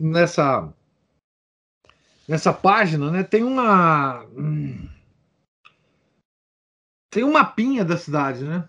[0.00, 0.72] nessa
[2.26, 4.24] nessa página, né, tem uma
[7.10, 8.68] tem um mapinha da cidade, né?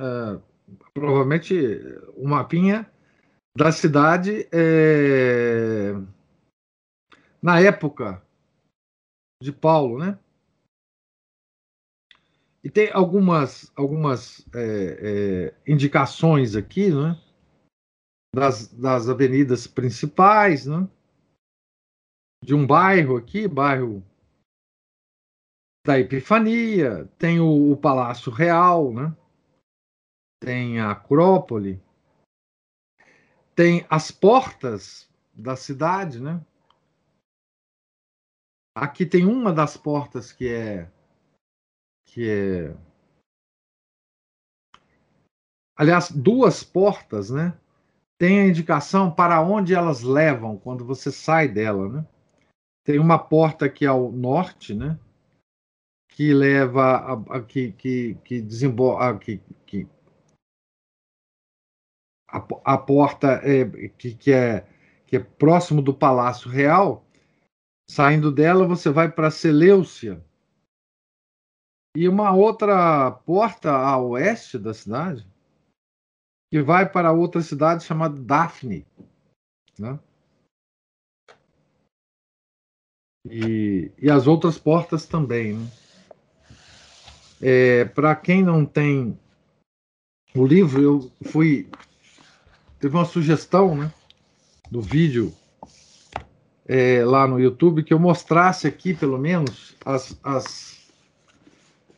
[0.00, 0.42] Uh,
[0.92, 1.54] provavelmente
[2.16, 2.90] um mapinha
[3.56, 5.92] da cidade é...
[7.42, 8.22] na época
[9.42, 10.18] de Paulo, né?
[12.66, 17.16] E tem algumas, algumas é, é, indicações aqui, né?
[18.34, 20.90] Das, das avenidas principais, né?
[22.42, 24.04] De um bairro aqui, bairro
[25.86, 29.16] da Epifania, tem o, o Palácio Real, né?
[30.40, 31.80] tem a Acrópole,
[33.54, 36.44] tem as portas da cidade, né?
[38.76, 40.90] Aqui tem uma das portas que é
[42.16, 42.74] que é
[45.76, 47.54] aliás, duas portas, né?
[48.16, 52.06] Tem a indicação para onde elas levam quando você sai dela, né?
[52.82, 54.98] Tem uma porta aqui ao norte, né?
[56.08, 59.86] que leva a, a que, que, que desemboca que, que
[62.26, 64.66] a, a, porta é, que, que é
[65.06, 67.04] que é próximo do Palácio Real.
[67.90, 70.24] Saindo dela, você vai para Seleucia.
[71.96, 75.26] E uma outra porta a oeste da cidade,
[76.52, 78.86] que vai para outra cidade chamada Daphne.
[79.78, 79.98] Né?
[83.24, 85.54] E, e as outras portas também.
[85.54, 85.70] Né?
[87.40, 89.18] É, para quem não tem
[90.34, 91.66] o livro, eu fui.
[92.78, 93.90] Teve uma sugestão né,
[94.70, 95.34] do vídeo
[96.66, 100.75] é, lá no YouTube que eu mostrasse aqui, pelo menos, as, as.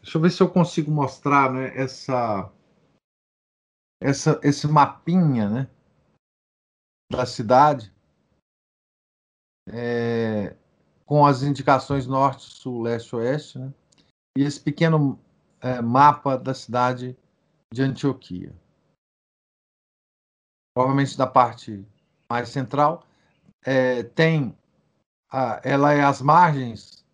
[0.09, 2.51] Deixa eu ver se eu consigo mostrar né, essa,
[4.01, 5.71] essa, esse mapinha né,
[7.13, 7.95] da cidade.
[9.69, 10.57] É,
[11.05, 13.75] com as indicações norte, sul, leste, oeste, né?
[14.35, 15.21] e esse pequeno
[15.61, 17.15] é, mapa da cidade
[17.71, 18.57] de Antioquia.
[20.75, 21.87] Provavelmente da parte
[22.31, 23.05] mais central,
[23.63, 24.57] é, tem
[25.31, 27.05] a, ela é às margens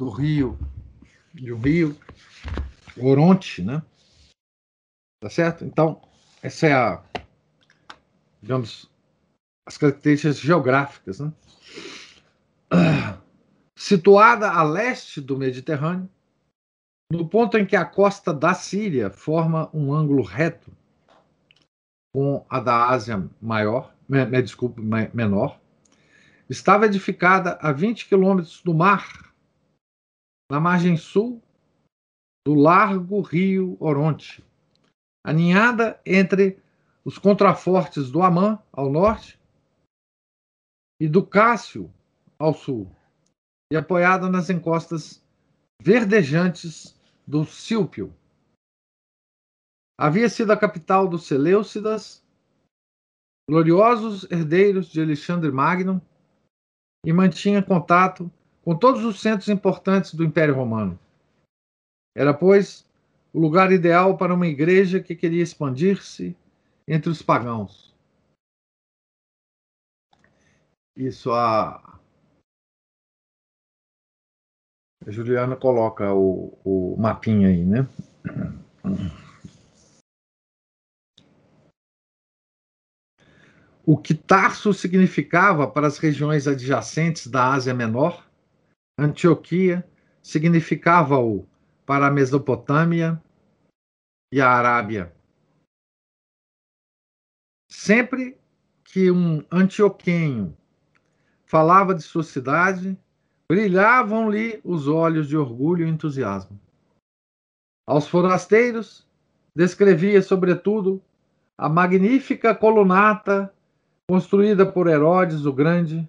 [0.00, 0.58] do rio,
[1.36, 1.96] de um rio,
[2.98, 3.82] Oronte, né?
[5.20, 5.64] Tá certo?
[5.64, 6.00] Então,
[6.42, 7.02] essa é a,
[8.40, 8.90] digamos,
[9.66, 11.32] as características geográficas, né?
[13.76, 16.08] Situada a leste do Mediterrâneo,
[17.12, 20.72] no ponto em que a costa da Síria forma um ângulo reto
[22.14, 25.60] com a da Ásia maior, me, me desculpe, me, menor,
[26.48, 29.25] estava edificada a 20 quilômetros do mar,
[30.50, 31.42] na margem sul
[32.46, 34.44] do largo rio Oronte,
[35.24, 36.62] aninhada entre
[37.04, 39.40] os contrafortes do Amã, ao norte,
[41.00, 41.92] e do Cássio,
[42.38, 42.90] ao sul,
[43.72, 45.22] e apoiada nas encostas
[45.82, 48.14] verdejantes do Sílpio.
[49.98, 52.24] Havia sido a capital dos Seleucidas,
[53.48, 56.00] gloriosos herdeiros de Alexandre Magno,
[57.04, 58.30] e mantinha contato
[58.66, 60.98] com todos os centros importantes do Império Romano.
[62.16, 62.84] Era, pois,
[63.32, 66.36] o lugar ideal para uma igreja que queria expandir-se
[66.88, 67.94] entre os pagãos.
[70.96, 72.00] Isso a
[75.06, 77.88] A Juliana coloca o, o mapinha aí, né?
[83.86, 88.25] O que Tarso significava para as regiões adjacentes da Ásia Menor,
[88.98, 89.86] Antioquia
[90.22, 91.46] significava-o
[91.84, 93.22] para a Mesopotâmia
[94.32, 95.14] e a Arábia.
[97.70, 98.38] Sempre
[98.84, 100.56] que um antioquenho
[101.44, 102.98] falava de sua cidade,
[103.48, 106.58] brilhavam-lhe os olhos de orgulho e entusiasmo.
[107.86, 109.06] Aos forasteiros,
[109.54, 111.02] descrevia, sobretudo,
[111.56, 113.54] a magnífica colunata
[114.08, 116.08] construída por Herodes o Grande,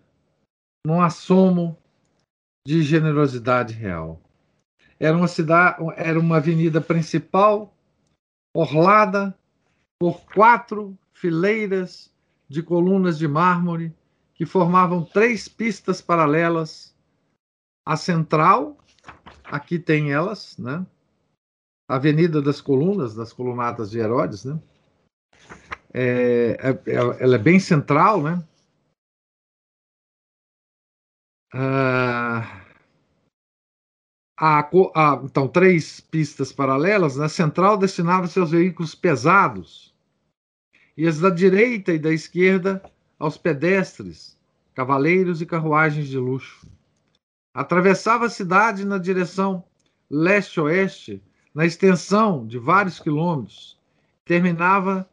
[0.85, 1.77] num assomo
[2.67, 4.19] de generosidade real.
[4.99, 7.73] Era uma cidade, era uma avenida principal
[8.53, 9.33] orlada
[9.97, 12.13] por quatro fileiras
[12.49, 13.95] de colunas de mármore
[14.33, 16.93] que formavam três pistas paralelas
[17.85, 18.77] a central,
[19.45, 20.85] aqui tem elas, né?
[21.87, 24.59] Avenida das Colunas, das Colunatas de Herodes, né?
[25.93, 28.43] É, é, é, ela é bem central, né?
[31.53, 32.65] Ah,
[34.37, 37.15] a, a, então, três pistas paralelas.
[37.15, 37.29] Na né?
[37.29, 39.95] central destinava-se aos veículos pesados,
[40.95, 42.83] e as da direita e da esquerda
[43.17, 44.37] aos pedestres,
[44.75, 46.67] cavaleiros e carruagens de luxo.
[47.53, 49.63] Atravessava a cidade na direção
[50.09, 51.23] leste-oeste,
[51.53, 53.79] na extensão de vários quilômetros.
[54.23, 55.09] Terminava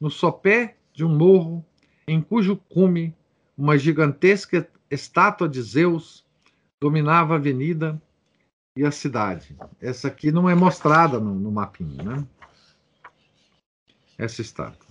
[0.00, 1.64] no sopé de um morro,
[2.06, 3.14] em cujo cume
[3.56, 6.24] uma gigantesca estátua de Zeus
[6.80, 8.00] dominava a avenida
[8.76, 9.56] e a cidade.
[9.80, 12.26] Essa aqui não é mostrada no, no mapinha, né?
[14.16, 14.86] Essa estátua.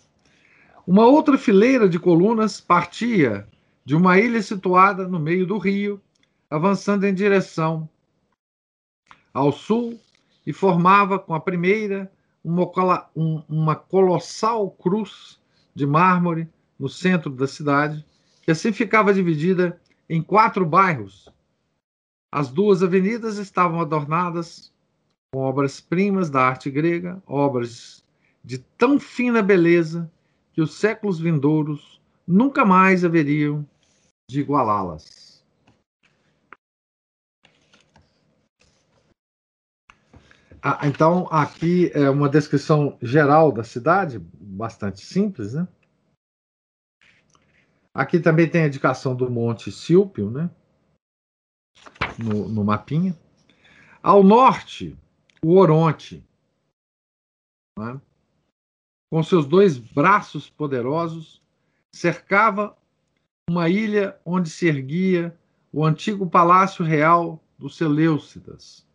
[0.85, 3.47] Uma outra fileira de colunas partia
[3.83, 6.01] de uma ilha situada no meio do rio
[6.49, 7.89] avançando em direção
[9.33, 9.99] ao sul
[10.45, 12.11] e formava com a primeira
[12.43, 12.69] uma,
[13.49, 15.39] uma colossal cruz
[15.75, 18.05] de mármore no centro da cidade,
[18.41, 19.79] que assim ficava dividida
[20.09, 21.29] em quatro bairros.
[22.31, 24.73] As duas avenidas estavam adornadas
[25.33, 28.03] com obras-primas da arte grega, obras
[28.43, 30.11] de tão fina beleza
[30.53, 33.65] que os séculos vindouros nunca mais haveriam
[34.29, 35.27] de igualá-las.
[40.61, 45.67] Ah, então, aqui é uma descrição geral da cidade, bastante simples, né?
[47.97, 50.51] Aqui também tem a indicação do Monte Silpio, né?
[52.23, 53.17] No, no mapinha.
[54.03, 54.95] Ao norte,
[55.43, 56.23] o Oronte,
[57.75, 57.99] né?
[59.11, 61.41] com seus dois braços poderosos,
[61.91, 62.77] cercava
[63.49, 65.35] uma ilha onde se erguia
[65.73, 68.85] o antigo palácio real dos Seleucidas.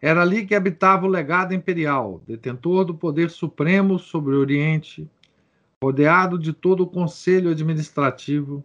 [0.00, 5.06] Era ali que habitava o legado imperial, detentor do poder supremo sobre o Oriente,
[5.82, 8.64] rodeado de todo o conselho administrativo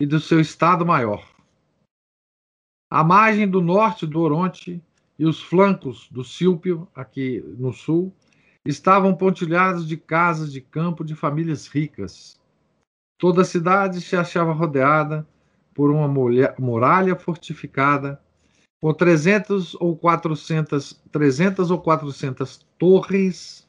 [0.00, 1.24] e do seu Estado-Maior.
[2.90, 4.82] A margem do norte do Oronte
[5.18, 8.14] e os flancos do Sílpio, aqui no sul,
[8.64, 12.38] estavam pontilhados de casas de campo de famílias ricas.
[13.18, 15.26] Toda a cidade se achava rodeada
[15.74, 16.08] por uma
[16.58, 18.20] muralha fortificada
[18.80, 23.65] com 300 ou 400, 300 ou 400 torres,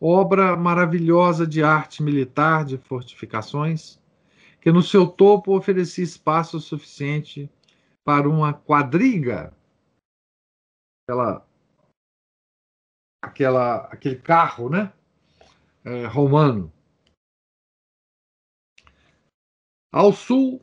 [0.00, 4.00] obra maravilhosa de arte militar de fortificações,
[4.60, 7.50] que no seu topo oferecia espaço suficiente
[8.02, 9.54] para uma quadriga,
[11.04, 11.46] aquela,
[13.22, 14.92] aquela, aquele carro, né,
[15.84, 16.72] é, romano.
[19.92, 20.62] Ao sul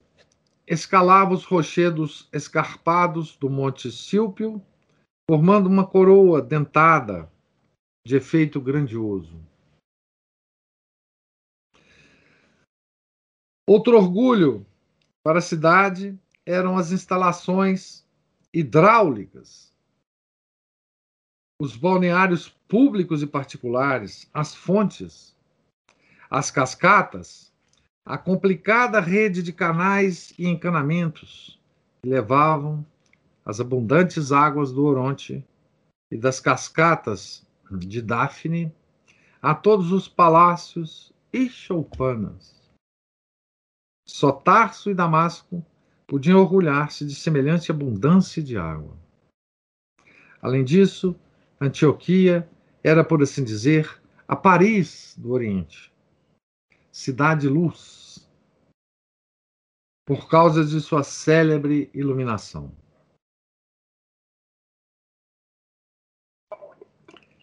[0.66, 4.62] escalava os rochedos escarpados do Monte Sílpio,
[5.30, 7.32] formando uma coroa dentada
[8.08, 9.38] de efeito grandioso.
[13.70, 14.66] Outro orgulho
[15.22, 18.08] para a cidade eram as instalações
[18.54, 19.74] hidráulicas,
[21.62, 25.36] os balneários públicos e particulares, as fontes,
[26.30, 27.52] as cascatas
[28.06, 31.60] a complicada rede de canais e encanamentos
[32.02, 32.86] que levavam
[33.44, 35.46] as abundantes águas do Oronte
[36.10, 38.74] e das cascatas de Daphne
[39.42, 42.58] a todos os palácios e choupanas.
[44.08, 45.66] Só Tarso e Damasco
[46.08, 48.98] podiam orgulhar-se de semelhante abundância de água.
[50.42, 51.16] Além disso,
[51.60, 52.50] Antioquia
[52.84, 55.92] era, por assim dizer, a Paris do Oriente
[56.92, 58.28] Cidade Luz,
[60.06, 62.72] por causa de sua célebre iluminação.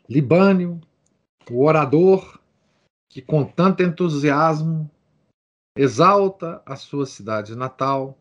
[0.09, 0.81] Libânio,
[1.51, 2.41] o orador
[3.09, 4.91] que com tanto entusiasmo
[5.77, 8.19] exalta a sua cidade natal,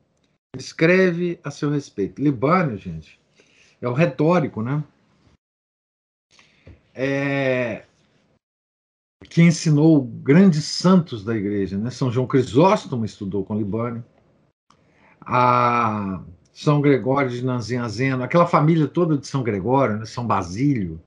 [0.55, 2.21] escreve a seu respeito.
[2.21, 3.19] Libânio, gente,
[3.81, 4.83] é o retórico, né?
[6.93, 7.85] É,
[9.29, 11.77] que ensinou grandes santos da igreja.
[11.77, 11.89] Né?
[11.89, 14.05] São João Crisóstomo estudou com Libânio,
[15.19, 16.21] a
[16.51, 20.05] São Gregório de Nanzinhazeno, aquela família toda de São Gregório, né?
[20.05, 21.01] São Basílio,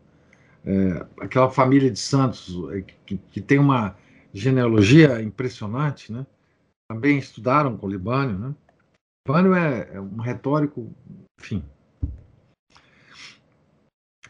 [0.66, 3.96] é, aquela família de santos é, que, que, tem uma
[4.34, 6.26] genealogia impressionante, né?
[6.90, 8.38] também estudaram com Libânio.
[8.38, 8.54] Né?
[9.26, 10.92] Libânio é, é um retórico,
[11.40, 11.64] enfim,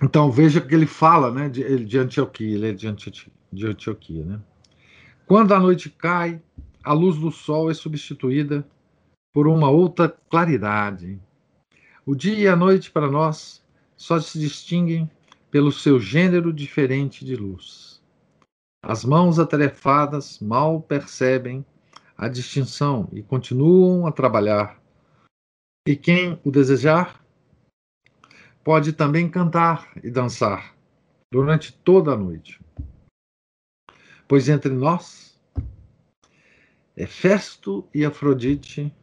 [0.02, 4.24] então veja que ele fala né, de, de Antioquia, ele é de Antioquia, de Antioquia.
[4.24, 4.40] Né?
[5.26, 6.40] Quando a noite cai,
[6.84, 8.66] a luz do sol é substituída
[9.32, 11.18] por uma outra claridade.
[12.04, 13.64] O dia e a noite para nós
[13.96, 15.10] só se distinguem
[15.56, 18.02] pelo seu gênero diferente de luz.
[18.82, 21.64] As mãos atarefadas mal percebem
[22.14, 24.78] a distinção e continuam a trabalhar.
[25.88, 27.24] E quem o desejar
[28.62, 30.76] pode também cantar e dançar
[31.32, 32.60] durante toda a noite.
[34.28, 35.40] Pois entre nós,
[36.94, 38.94] Hefesto e Afrodite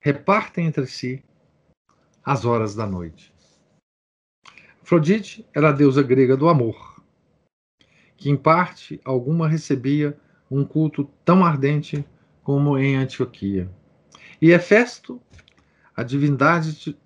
[0.00, 1.22] repartem entre si
[2.24, 3.33] as horas da noite.
[4.94, 7.02] Afrodite era a deusa grega do amor,
[8.16, 10.16] que em parte alguma recebia
[10.48, 12.06] um culto tão ardente
[12.44, 13.68] como em Antioquia.
[14.40, 15.20] E Hefesto,
[15.96, 16.96] a divindade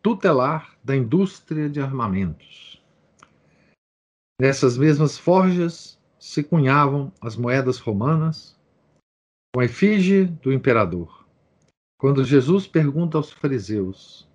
[0.00, 2.80] tutelar da indústria de armamentos.
[4.40, 8.56] Nessas mesmas forjas se cunhavam as moedas romanas
[9.52, 11.26] com a efígie do imperador.
[11.98, 14.28] Quando Jesus pergunta aos fariseus: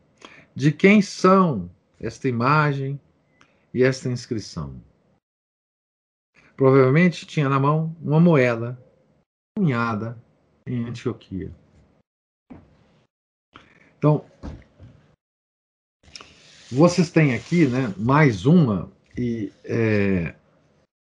[0.53, 2.99] De quem são esta imagem
[3.73, 4.81] e esta inscrição?
[6.55, 8.77] Provavelmente tinha na mão uma moeda
[9.57, 10.17] cunhada
[10.65, 11.51] em Antioquia.
[13.97, 14.25] Então,
[16.71, 20.35] vocês têm aqui né, mais uma e é,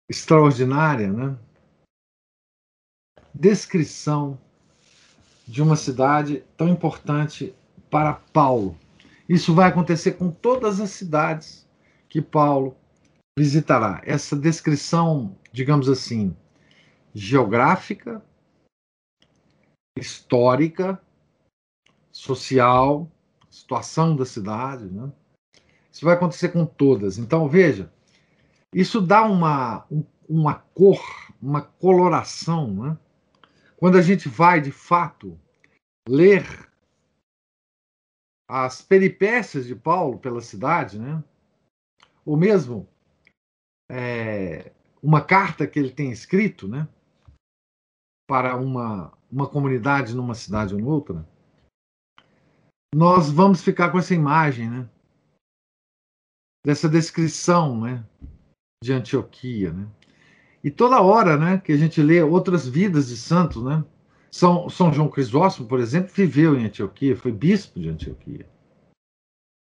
[0.09, 1.37] extraordinária né,
[3.33, 4.37] descrição
[5.47, 7.53] de uma cidade tão importante
[7.89, 8.77] para Paulo.
[9.32, 11.65] Isso vai acontecer com todas as cidades
[12.09, 12.75] que Paulo
[13.39, 14.01] visitará.
[14.03, 16.36] Essa descrição, digamos assim,
[17.13, 18.21] geográfica,
[19.97, 21.01] histórica,
[22.11, 23.09] social,
[23.49, 24.84] situação da cidade.
[24.91, 25.09] Né?
[25.89, 27.17] Isso vai acontecer com todas.
[27.17, 27.89] Então, veja,
[28.75, 29.88] isso dá uma,
[30.27, 31.01] uma cor,
[31.41, 32.73] uma coloração.
[32.73, 32.97] Né?
[33.77, 35.39] Quando a gente vai, de fato,
[36.05, 36.69] ler
[38.53, 41.23] as peripécias de Paulo pela cidade, né?
[42.25, 42.85] ou mesmo
[43.89, 46.85] é, uma carta que ele tem escrito né?
[48.27, 51.25] para uma, uma comunidade numa cidade ou noutra,
[52.93, 54.89] nós vamos ficar com essa imagem, né?
[56.65, 58.05] Dessa descrição, né?
[58.83, 59.87] De Antioquia, né?
[60.61, 61.57] E toda hora, né?
[61.57, 63.81] Que a gente lê outras vidas de santos, né?
[64.32, 68.49] São, São João Crisóstomo, por exemplo, viveu em Antioquia, foi bispo de Antioquia.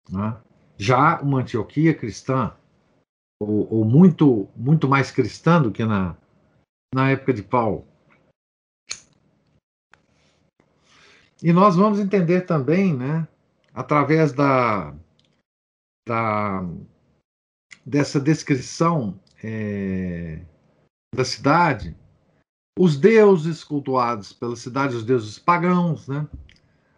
[0.09, 0.37] Né?
[0.77, 2.53] Já uma Antioquia cristã,
[3.39, 6.17] ou, ou, muito, muito mais cristã do que na,
[6.93, 7.87] na época de Paulo.
[11.41, 13.27] E nós vamos entender também, né,
[13.73, 14.93] através da,
[16.07, 16.63] da
[17.85, 20.43] dessa descrição é,
[21.15, 21.95] da cidade,
[22.77, 26.27] os deuses cultuados pela cidade, os deuses pagãos, né,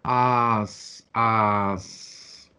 [0.03, 2.51] as, as,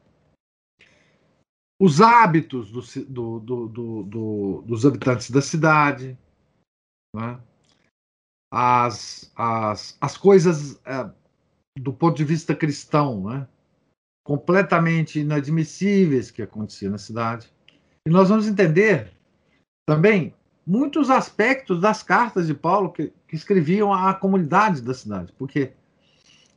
[1.80, 6.18] os hábitos do, do, do, do dos habitantes da cidade,
[7.14, 7.40] né,
[8.52, 11.10] as, as, as coisas é,
[11.78, 13.48] do ponto de vista cristão, né?
[14.24, 17.52] completamente inadmissíveis que aconteciam na cidade.
[18.06, 19.12] E nós vamos entender
[19.88, 20.34] também
[20.70, 25.72] muitos aspectos das cartas de Paulo que, que escreviam à comunidade da cidade, porque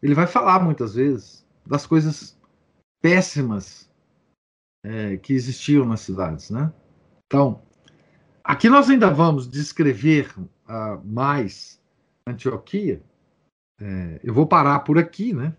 [0.04, 2.40] ele vai falar muitas vezes das coisas
[3.02, 3.90] péssimas
[4.86, 6.72] é, que existiam nas cidades, né?
[7.26, 7.60] Então,
[8.44, 11.82] aqui nós ainda vamos descrever uh, mais
[12.28, 13.02] Antioquia,
[13.82, 15.58] é, eu vou parar por aqui, né?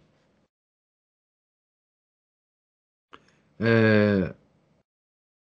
[3.58, 4.32] É,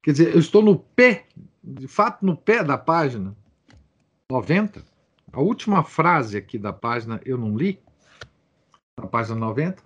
[0.03, 1.27] quer dizer, eu estou no pé,
[1.65, 3.35] de fato, no pé da página
[4.31, 4.85] 90.
[5.33, 7.81] A última frase aqui da página eu não li,
[9.01, 9.83] na página 90.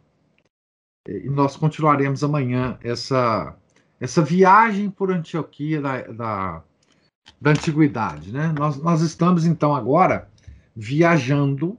[1.09, 3.57] E nós continuaremos amanhã essa,
[4.01, 6.65] essa viagem por Antioquia da, da,
[7.41, 8.33] da antiguidade.
[8.33, 8.53] Né?
[8.59, 10.29] Nós, nós estamos, então, agora
[10.75, 11.79] viajando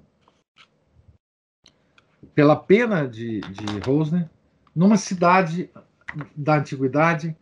[2.33, 4.29] pela pena de, de Rosner,
[4.73, 5.69] numa cidade
[6.35, 7.35] da antiguidade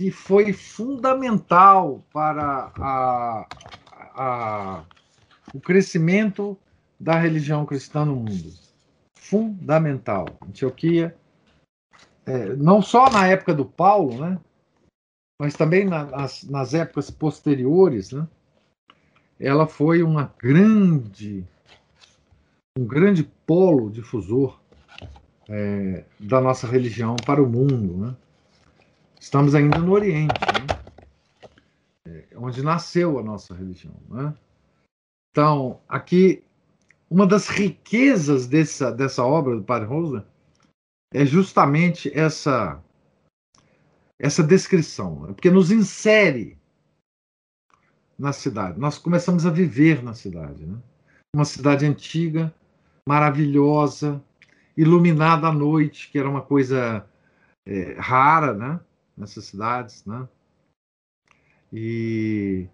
[0.00, 3.46] que foi fundamental para a,
[4.14, 4.84] a,
[5.52, 6.56] o crescimento
[6.98, 8.50] da religião cristã no mundo.
[9.14, 10.24] Fundamental.
[10.48, 11.14] Antioquia,
[12.24, 14.38] é, não só na época do Paulo, né,
[15.38, 18.26] mas também nas, nas épocas posteriores, né,
[19.38, 21.46] ela foi uma grande
[22.78, 24.58] um grande polo difusor
[25.46, 27.98] é, da nossa religião para o mundo.
[27.98, 28.16] Né?
[29.20, 30.80] Estamos ainda no Oriente, né?
[32.06, 33.94] é, onde nasceu a nossa religião.
[34.08, 34.34] Né?
[35.30, 36.42] Então, aqui,
[37.10, 40.26] uma das riquezas dessa, dessa obra do Padre Rosa
[41.12, 42.82] é justamente essa,
[44.18, 45.34] essa descrição, né?
[45.34, 46.58] porque nos insere
[48.18, 48.80] na cidade.
[48.80, 50.64] Nós começamos a viver na cidade.
[50.64, 50.78] Né?
[51.36, 52.52] Uma cidade antiga,
[53.06, 54.24] maravilhosa,
[54.74, 57.06] iluminada à noite, que era uma coisa
[57.66, 58.80] é, rara, né?
[59.20, 60.26] Nessas cidades, né?
[61.70, 62.66] E,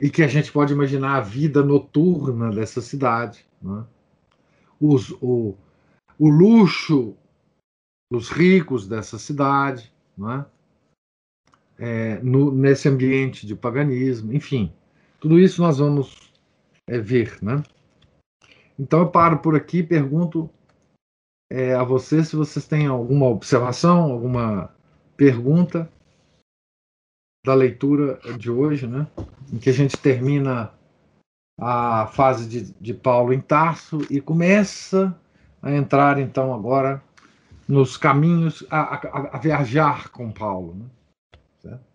[0.00, 3.84] e que a gente pode imaginar a vida noturna dessa cidade, né?
[4.80, 5.56] Os, o,
[6.16, 7.16] o luxo
[8.10, 10.46] dos ricos dessa cidade, né?
[11.76, 14.72] É, no, nesse ambiente de paganismo, enfim,
[15.18, 16.32] tudo isso nós vamos
[16.86, 17.62] é, ver, né?
[18.78, 20.48] Então eu paro por aqui e pergunto
[21.50, 24.72] é, a vocês se vocês têm alguma observação, alguma
[25.20, 25.86] pergunta
[27.44, 29.06] da leitura de hoje, né?
[29.52, 30.72] Em que a gente termina
[31.60, 35.14] a fase de, de Paulo em Tarso e começa
[35.60, 37.02] a entrar então agora
[37.68, 40.86] nos caminhos a, a, a viajar com Paulo, né?
[41.60, 41.89] Certo?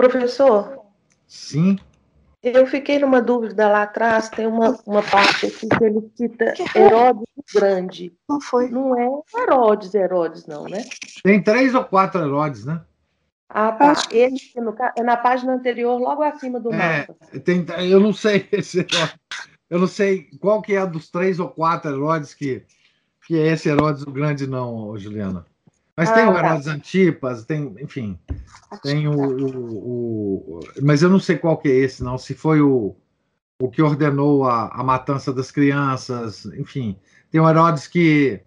[0.00, 0.86] Professor?
[1.28, 1.78] Sim.
[2.42, 7.26] Eu fiquei numa dúvida lá atrás, tem uma, uma parte aqui que ele cita Herodes
[7.54, 8.10] Grande.
[8.26, 8.70] Não foi.
[8.70, 10.82] Não é Herodes, Herodes, não, né?
[11.22, 12.80] Tem três ou quatro Herodes, né?
[13.46, 13.92] Ah, tá.
[14.10, 14.38] Ele
[14.96, 17.14] é na página anterior, logo acima do é, mapa.
[17.44, 18.86] Tem, eu não sei esse
[19.68, 22.64] eu não sei qual que é dos três ou quatro Herodes que,
[23.26, 25.44] que é esse Herodes o Grande, não, Juliana.
[25.96, 26.38] Mas ah, tem o tá.
[26.38, 26.72] Herodes tá.
[26.72, 28.18] Antipas, tem, enfim,
[28.82, 32.16] tem o, o, o, Mas eu não sei qual que é esse, não.
[32.16, 32.96] Se foi o,
[33.60, 36.98] o que ordenou a, a matança das crianças, enfim.
[37.30, 38.42] Tem o Herodes que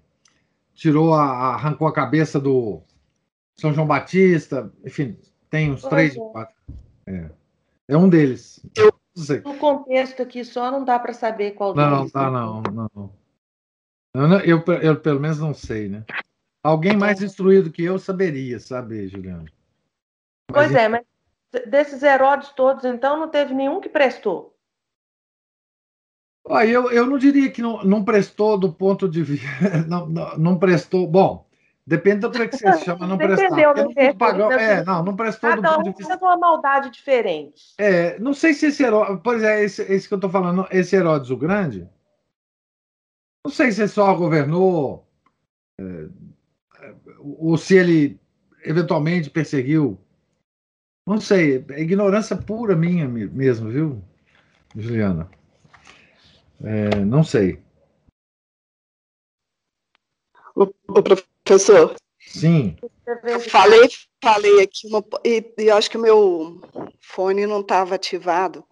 [0.74, 2.82] tirou a, arrancou a cabeça do
[3.56, 5.18] São João Batista, enfim,
[5.50, 6.56] tem uns três ou quatro.
[7.06, 7.30] É.
[7.90, 8.66] é um deles.
[8.76, 8.92] Eu,
[9.46, 12.14] no contexto aqui só não dá para saber qual não, deles.
[12.14, 13.12] Não, não, não, não.
[14.44, 16.04] Eu, eu, eu, pelo menos não sei, né?
[16.64, 17.26] Alguém mais é.
[17.26, 19.46] instruído que eu saberia, sabe, Juliano?
[20.50, 21.04] Mas, pois é, mas
[21.68, 24.54] desses Herodes todos, então, não teve nenhum que prestou.
[26.50, 29.48] Ah, eu, eu não diria que não, não prestou do ponto de vista.
[29.88, 31.08] Não, não, não, prestou.
[31.08, 31.48] Bom,
[31.88, 33.46] depende do que você chama não prestar.
[33.46, 36.18] Entendeu, não prestou, é, não, não prestou Cada do ponto um de vista.
[36.18, 37.74] uma maldade diferente.
[37.78, 39.22] É, não sei se esse Herodes.
[39.24, 41.90] Pois é, esse, esse que eu estou falando, esse Herodes o Grande.
[43.46, 45.08] Não sei se só governou.
[47.24, 48.20] Ou se ele
[48.64, 49.98] eventualmente perseguiu.
[51.06, 54.02] Não sei, é ignorância pura minha mesmo, viu,
[54.76, 55.30] Juliana?
[56.64, 57.60] É, não sei.
[60.56, 61.04] O, o,
[61.44, 61.96] professor.
[62.20, 62.78] Sim.
[63.26, 63.90] Eu falei,
[64.24, 66.62] falei aqui, uma, e, e acho que o meu
[67.02, 68.64] fone não estava ativado,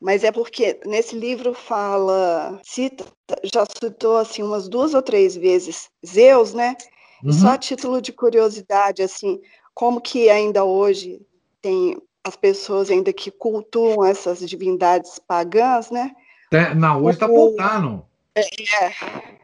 [0.00, 3.04] mas é porque nesse livro fala, cita,
[3.52, 6.74] já citou assim umas duas ou três vezes Zeus, né?
[7.22, 7.32] Uhum.
[7.32, 9.40] Só a título de curiosidade, assim,
[9.74, 11.20] como que ainda hoje
[11.60, 16.14] tem as pessoas ainda que cultuam essas divindades pagãs, né?
[16.52, 18.06] É, não, hoje está voltando.
[18.34, 18.40] É,
[18.84, 19.40] é.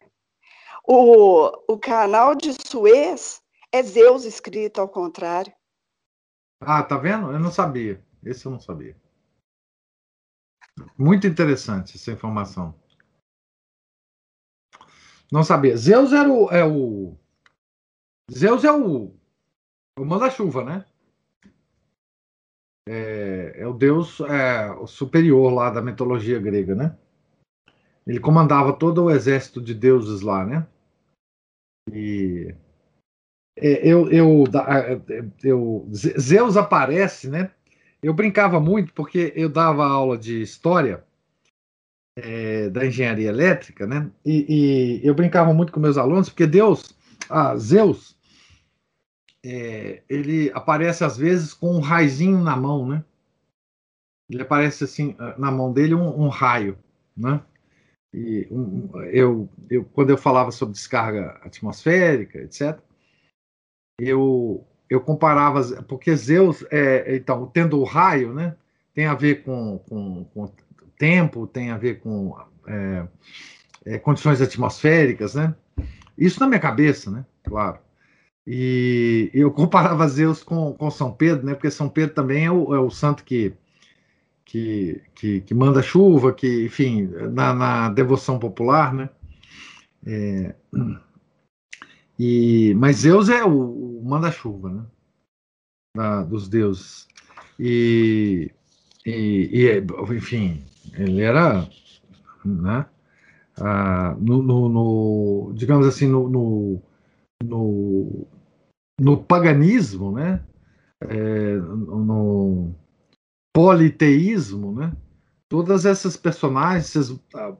[0.83, 5.53] O, o canal de Suez é Zeus escrito ao contrário.
[6.61, 7.31] Ah, tá vendo?
[7.31, 8.03] Eu não sabia.
[8.23, 8.95] Esse eu não sabia.
[10.97, 12.73] Muito interessante essa informação.
[15.31, 15.75] Não sabia.
[15.75, 16.49] Zeus era o.
[16.51, 17.17] É o
[18.31, 19.13] Zeus é o,
[19.97, 20.85] o manda-chuva, né?
[22.87, 26.95] é, é o deus é, o superior lá da mitologia grega, né?
[28.05, 30.65] Ele comandava todo o exército de deuses lá, né?
[31.91, 32.55] E
[33.57, 34.45] é, eu, eu,
[35.43, 37.51] eu, Zeus aparece, né?
[38.01, 41.03] Eu brincava muito porque eu dava aula de história
[42.15, 44.09] é, da engenharia elétrica, né?
[44.23, 46.95] E, e, eu brincava muito com meus alunos porque Deus,
[47.29, 48.16] ah, Zeus,
[49.49, 53.03] é, ele aparece às vezes com um raizinho na mão, né?
[54.29, 56.77] Ele aparece assim na mão dele um, um raio,
[57.15, 57.41] né?
[58.13, 62.77] E um, eu, eu, quando eu falava sobre descarga atmosférica, etc.,
[63.99, 68.55] eu, eu comparava, porque Zeus, é, então, tendo o raio, né,
[68.93, 70.51] tem a ver com, com, com
[70.97, 72.37] tempo, tem a ver com
[72.67, 73.07] é,
[73.85, 75.55] é, condições atmosféricas, né?
[76.17, 77.25] Isso na minha cabeça, né?
[77.43, 77.86] Claro.
[78.49, 81.53] E eu comparava Zeus com, com São Pedro, né?
[81.53, 83.53] Porque São Pedro também é o, é o santo que,
[84.45, 89.09] que, que, que, manda chuva, que, enfim, na, na devoção popular, né?
[90.05, 90.55] É,
[92.17, 94.85] e, mas Zeus é o, o manda-chuva, né?
[95.95, 97.05] Da, dos deuses.
[97.59, 98.49] E,
[99.05, 101.67] e, e, enfim, ele era,
[102.45, 102.85] né?
[103.59, 106.81] Ah, no, no, no, digamos assim, no, no,
[108.99, 110.43] no, paganismo, né?
[111.01, 112.73] É, no
[113.53, 114.95] politeísmo, né?
[115.49, 116.93] Todas essas personagens,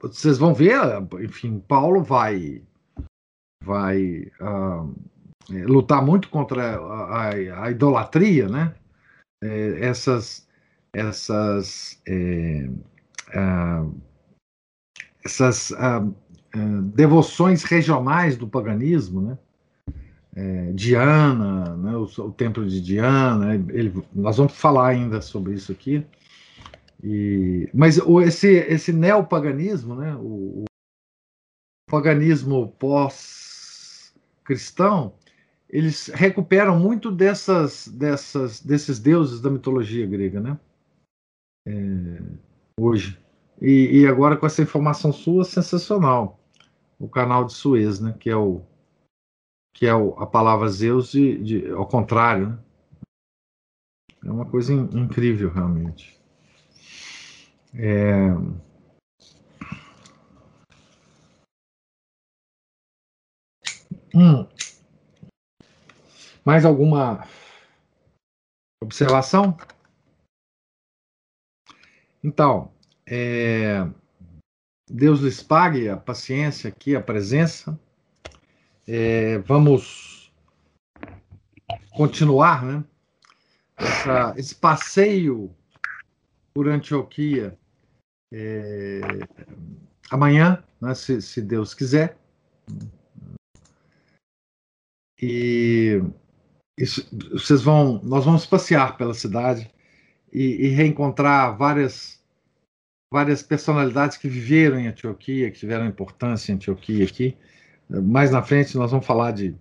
[0.00, 0.78] vocês, vão ver,
[1.20, 2.62] enfim, Paulo vai
[3.64, 4.94] vai uh,
[5.66, 8.74] lutar muito contra a, a, a idolatria, né?
[9.42, 10.46] É, essas
[10.92, 12.68] essas é,
[13.34, 13.94] uh,
[15.24, 16.14] essas uh,
[16.94, 19.38] devoções regionais do paganismo, né?
[20.38, 25.72] É, Diana, né, o, o, templo de Diana, ele, nós vamos falar ainda sobre isso
[25.72, 26.06] aqui.
[27.02, 30.66] E, mas o, esse, esse neopaganismo, né, o, o
[31.90, 35.12] paganismo pós-cristão,
[35.68, 40.56] eles recuperam muito dessas, dessas, desses deuses da mitologia grega, né?
[41.66, 42.22] É,
[42.80, 43.18] hoje.
[43.60, 46.38] E, e, agora com essa informação sua, sensacional.
[46.96, 48.14] O canal de Suez, né?
[48.18, 48.62] Que é o
[49.74, 52.50] que é a palavra Zeus de, de, ao contrário.
[52.50, 52.58] Né?
[54.24, 56.18] É uma coisa in, incrível, realmente.
[57.74, 58.30] É...
[64.14, 64.48] Hum.
[66.44, 67.26] Mais alguma
[68.82, 69.56] observação?
[72.24, 72.72] Então,
[73.06, 73.86] é...
[74.90, 77.78] Deus lhes pague a paciência aqui, a presença.
[78.90, 80.32] É, vamos
[81.90, 82.82] continuar, né?
[83.76, 85.54] Essa, esse passeio
[86.54, 87.54] por Antioquia
[88.32, 89.00] é,
[90.10, 92.16] amanhã, né, se, se, Deus quiser.
[95.20, 96.02] E
[96.78, 99.70] isso, vocês vão, nós vamos passear pela cidade
[100.32, 102.18] e, e, reencontrar várias
[103.12, 107.36] várias personalidades que viveram em Antioquia, que tiveram importância em Antioquia aqui.
[107.88, 109.54] Mais na frente nós vamos falar de,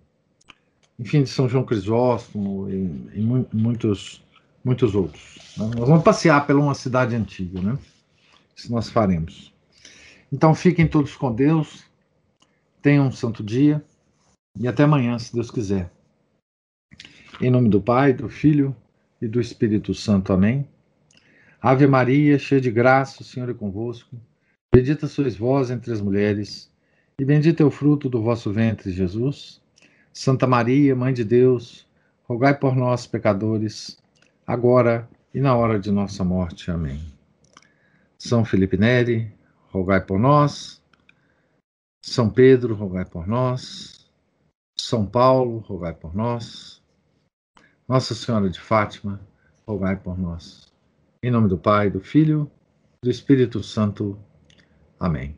[0.99, 3.21] enfim, de São João Crisóstomo e, e
[3.53, 4.21] muitos
[4.67, 5.37] muitos outros.
[5.57, 5.71] Né?
[5.77, 7.77] Nós vamos passear pela uma cidade antiga, né?
[8.55, 9.53] Isso nós faremos.
[10.31, 11.85] Então fiquem todos com Deus,
[12.81, 13.83] tenham um santo dia
[14.59, 15.89] e até amanhã, se Deus quiser.
[17.39, 18.75] Em nome do Pai, do Filho
[19.21, 20.33] e do Espírito Santo.
[20.33, 20.67] Amém.
[21.61, 24.17] Ave Maria, cheia de graça, o Senhor é convosco.
[24.73, 26.69] Bendita sois vós entre as mulheres,
[27.19, 29.59] e bendito é o fruto do vosso ventre, Jesus.
[30.13, 31.87] Santa Maria, Mãe de Deus,
[32.23, 33.97] rogai por nós, pecadores,
[34.45, 36.69] agora e na hora de nossa morte.
[36.69, 37.01] Amém.
[38.19, 39.31] São Felipe Neri,
[39.71, 40.81] rogai por nós.
[42.03, 44.07] São Pedro, rogai por nós.
[44.79, 46.83] São Paulo, rogai por nós.
[47.87, 49.19] Nossa Senhora de Fátima,
[49.67, 50.71] rogai por nós.
[51.23, 52.49] Em nome do Pai, do Filho,
[53.01, 54.19] do Espírito Santo.
[54.99, 55.35] Amém.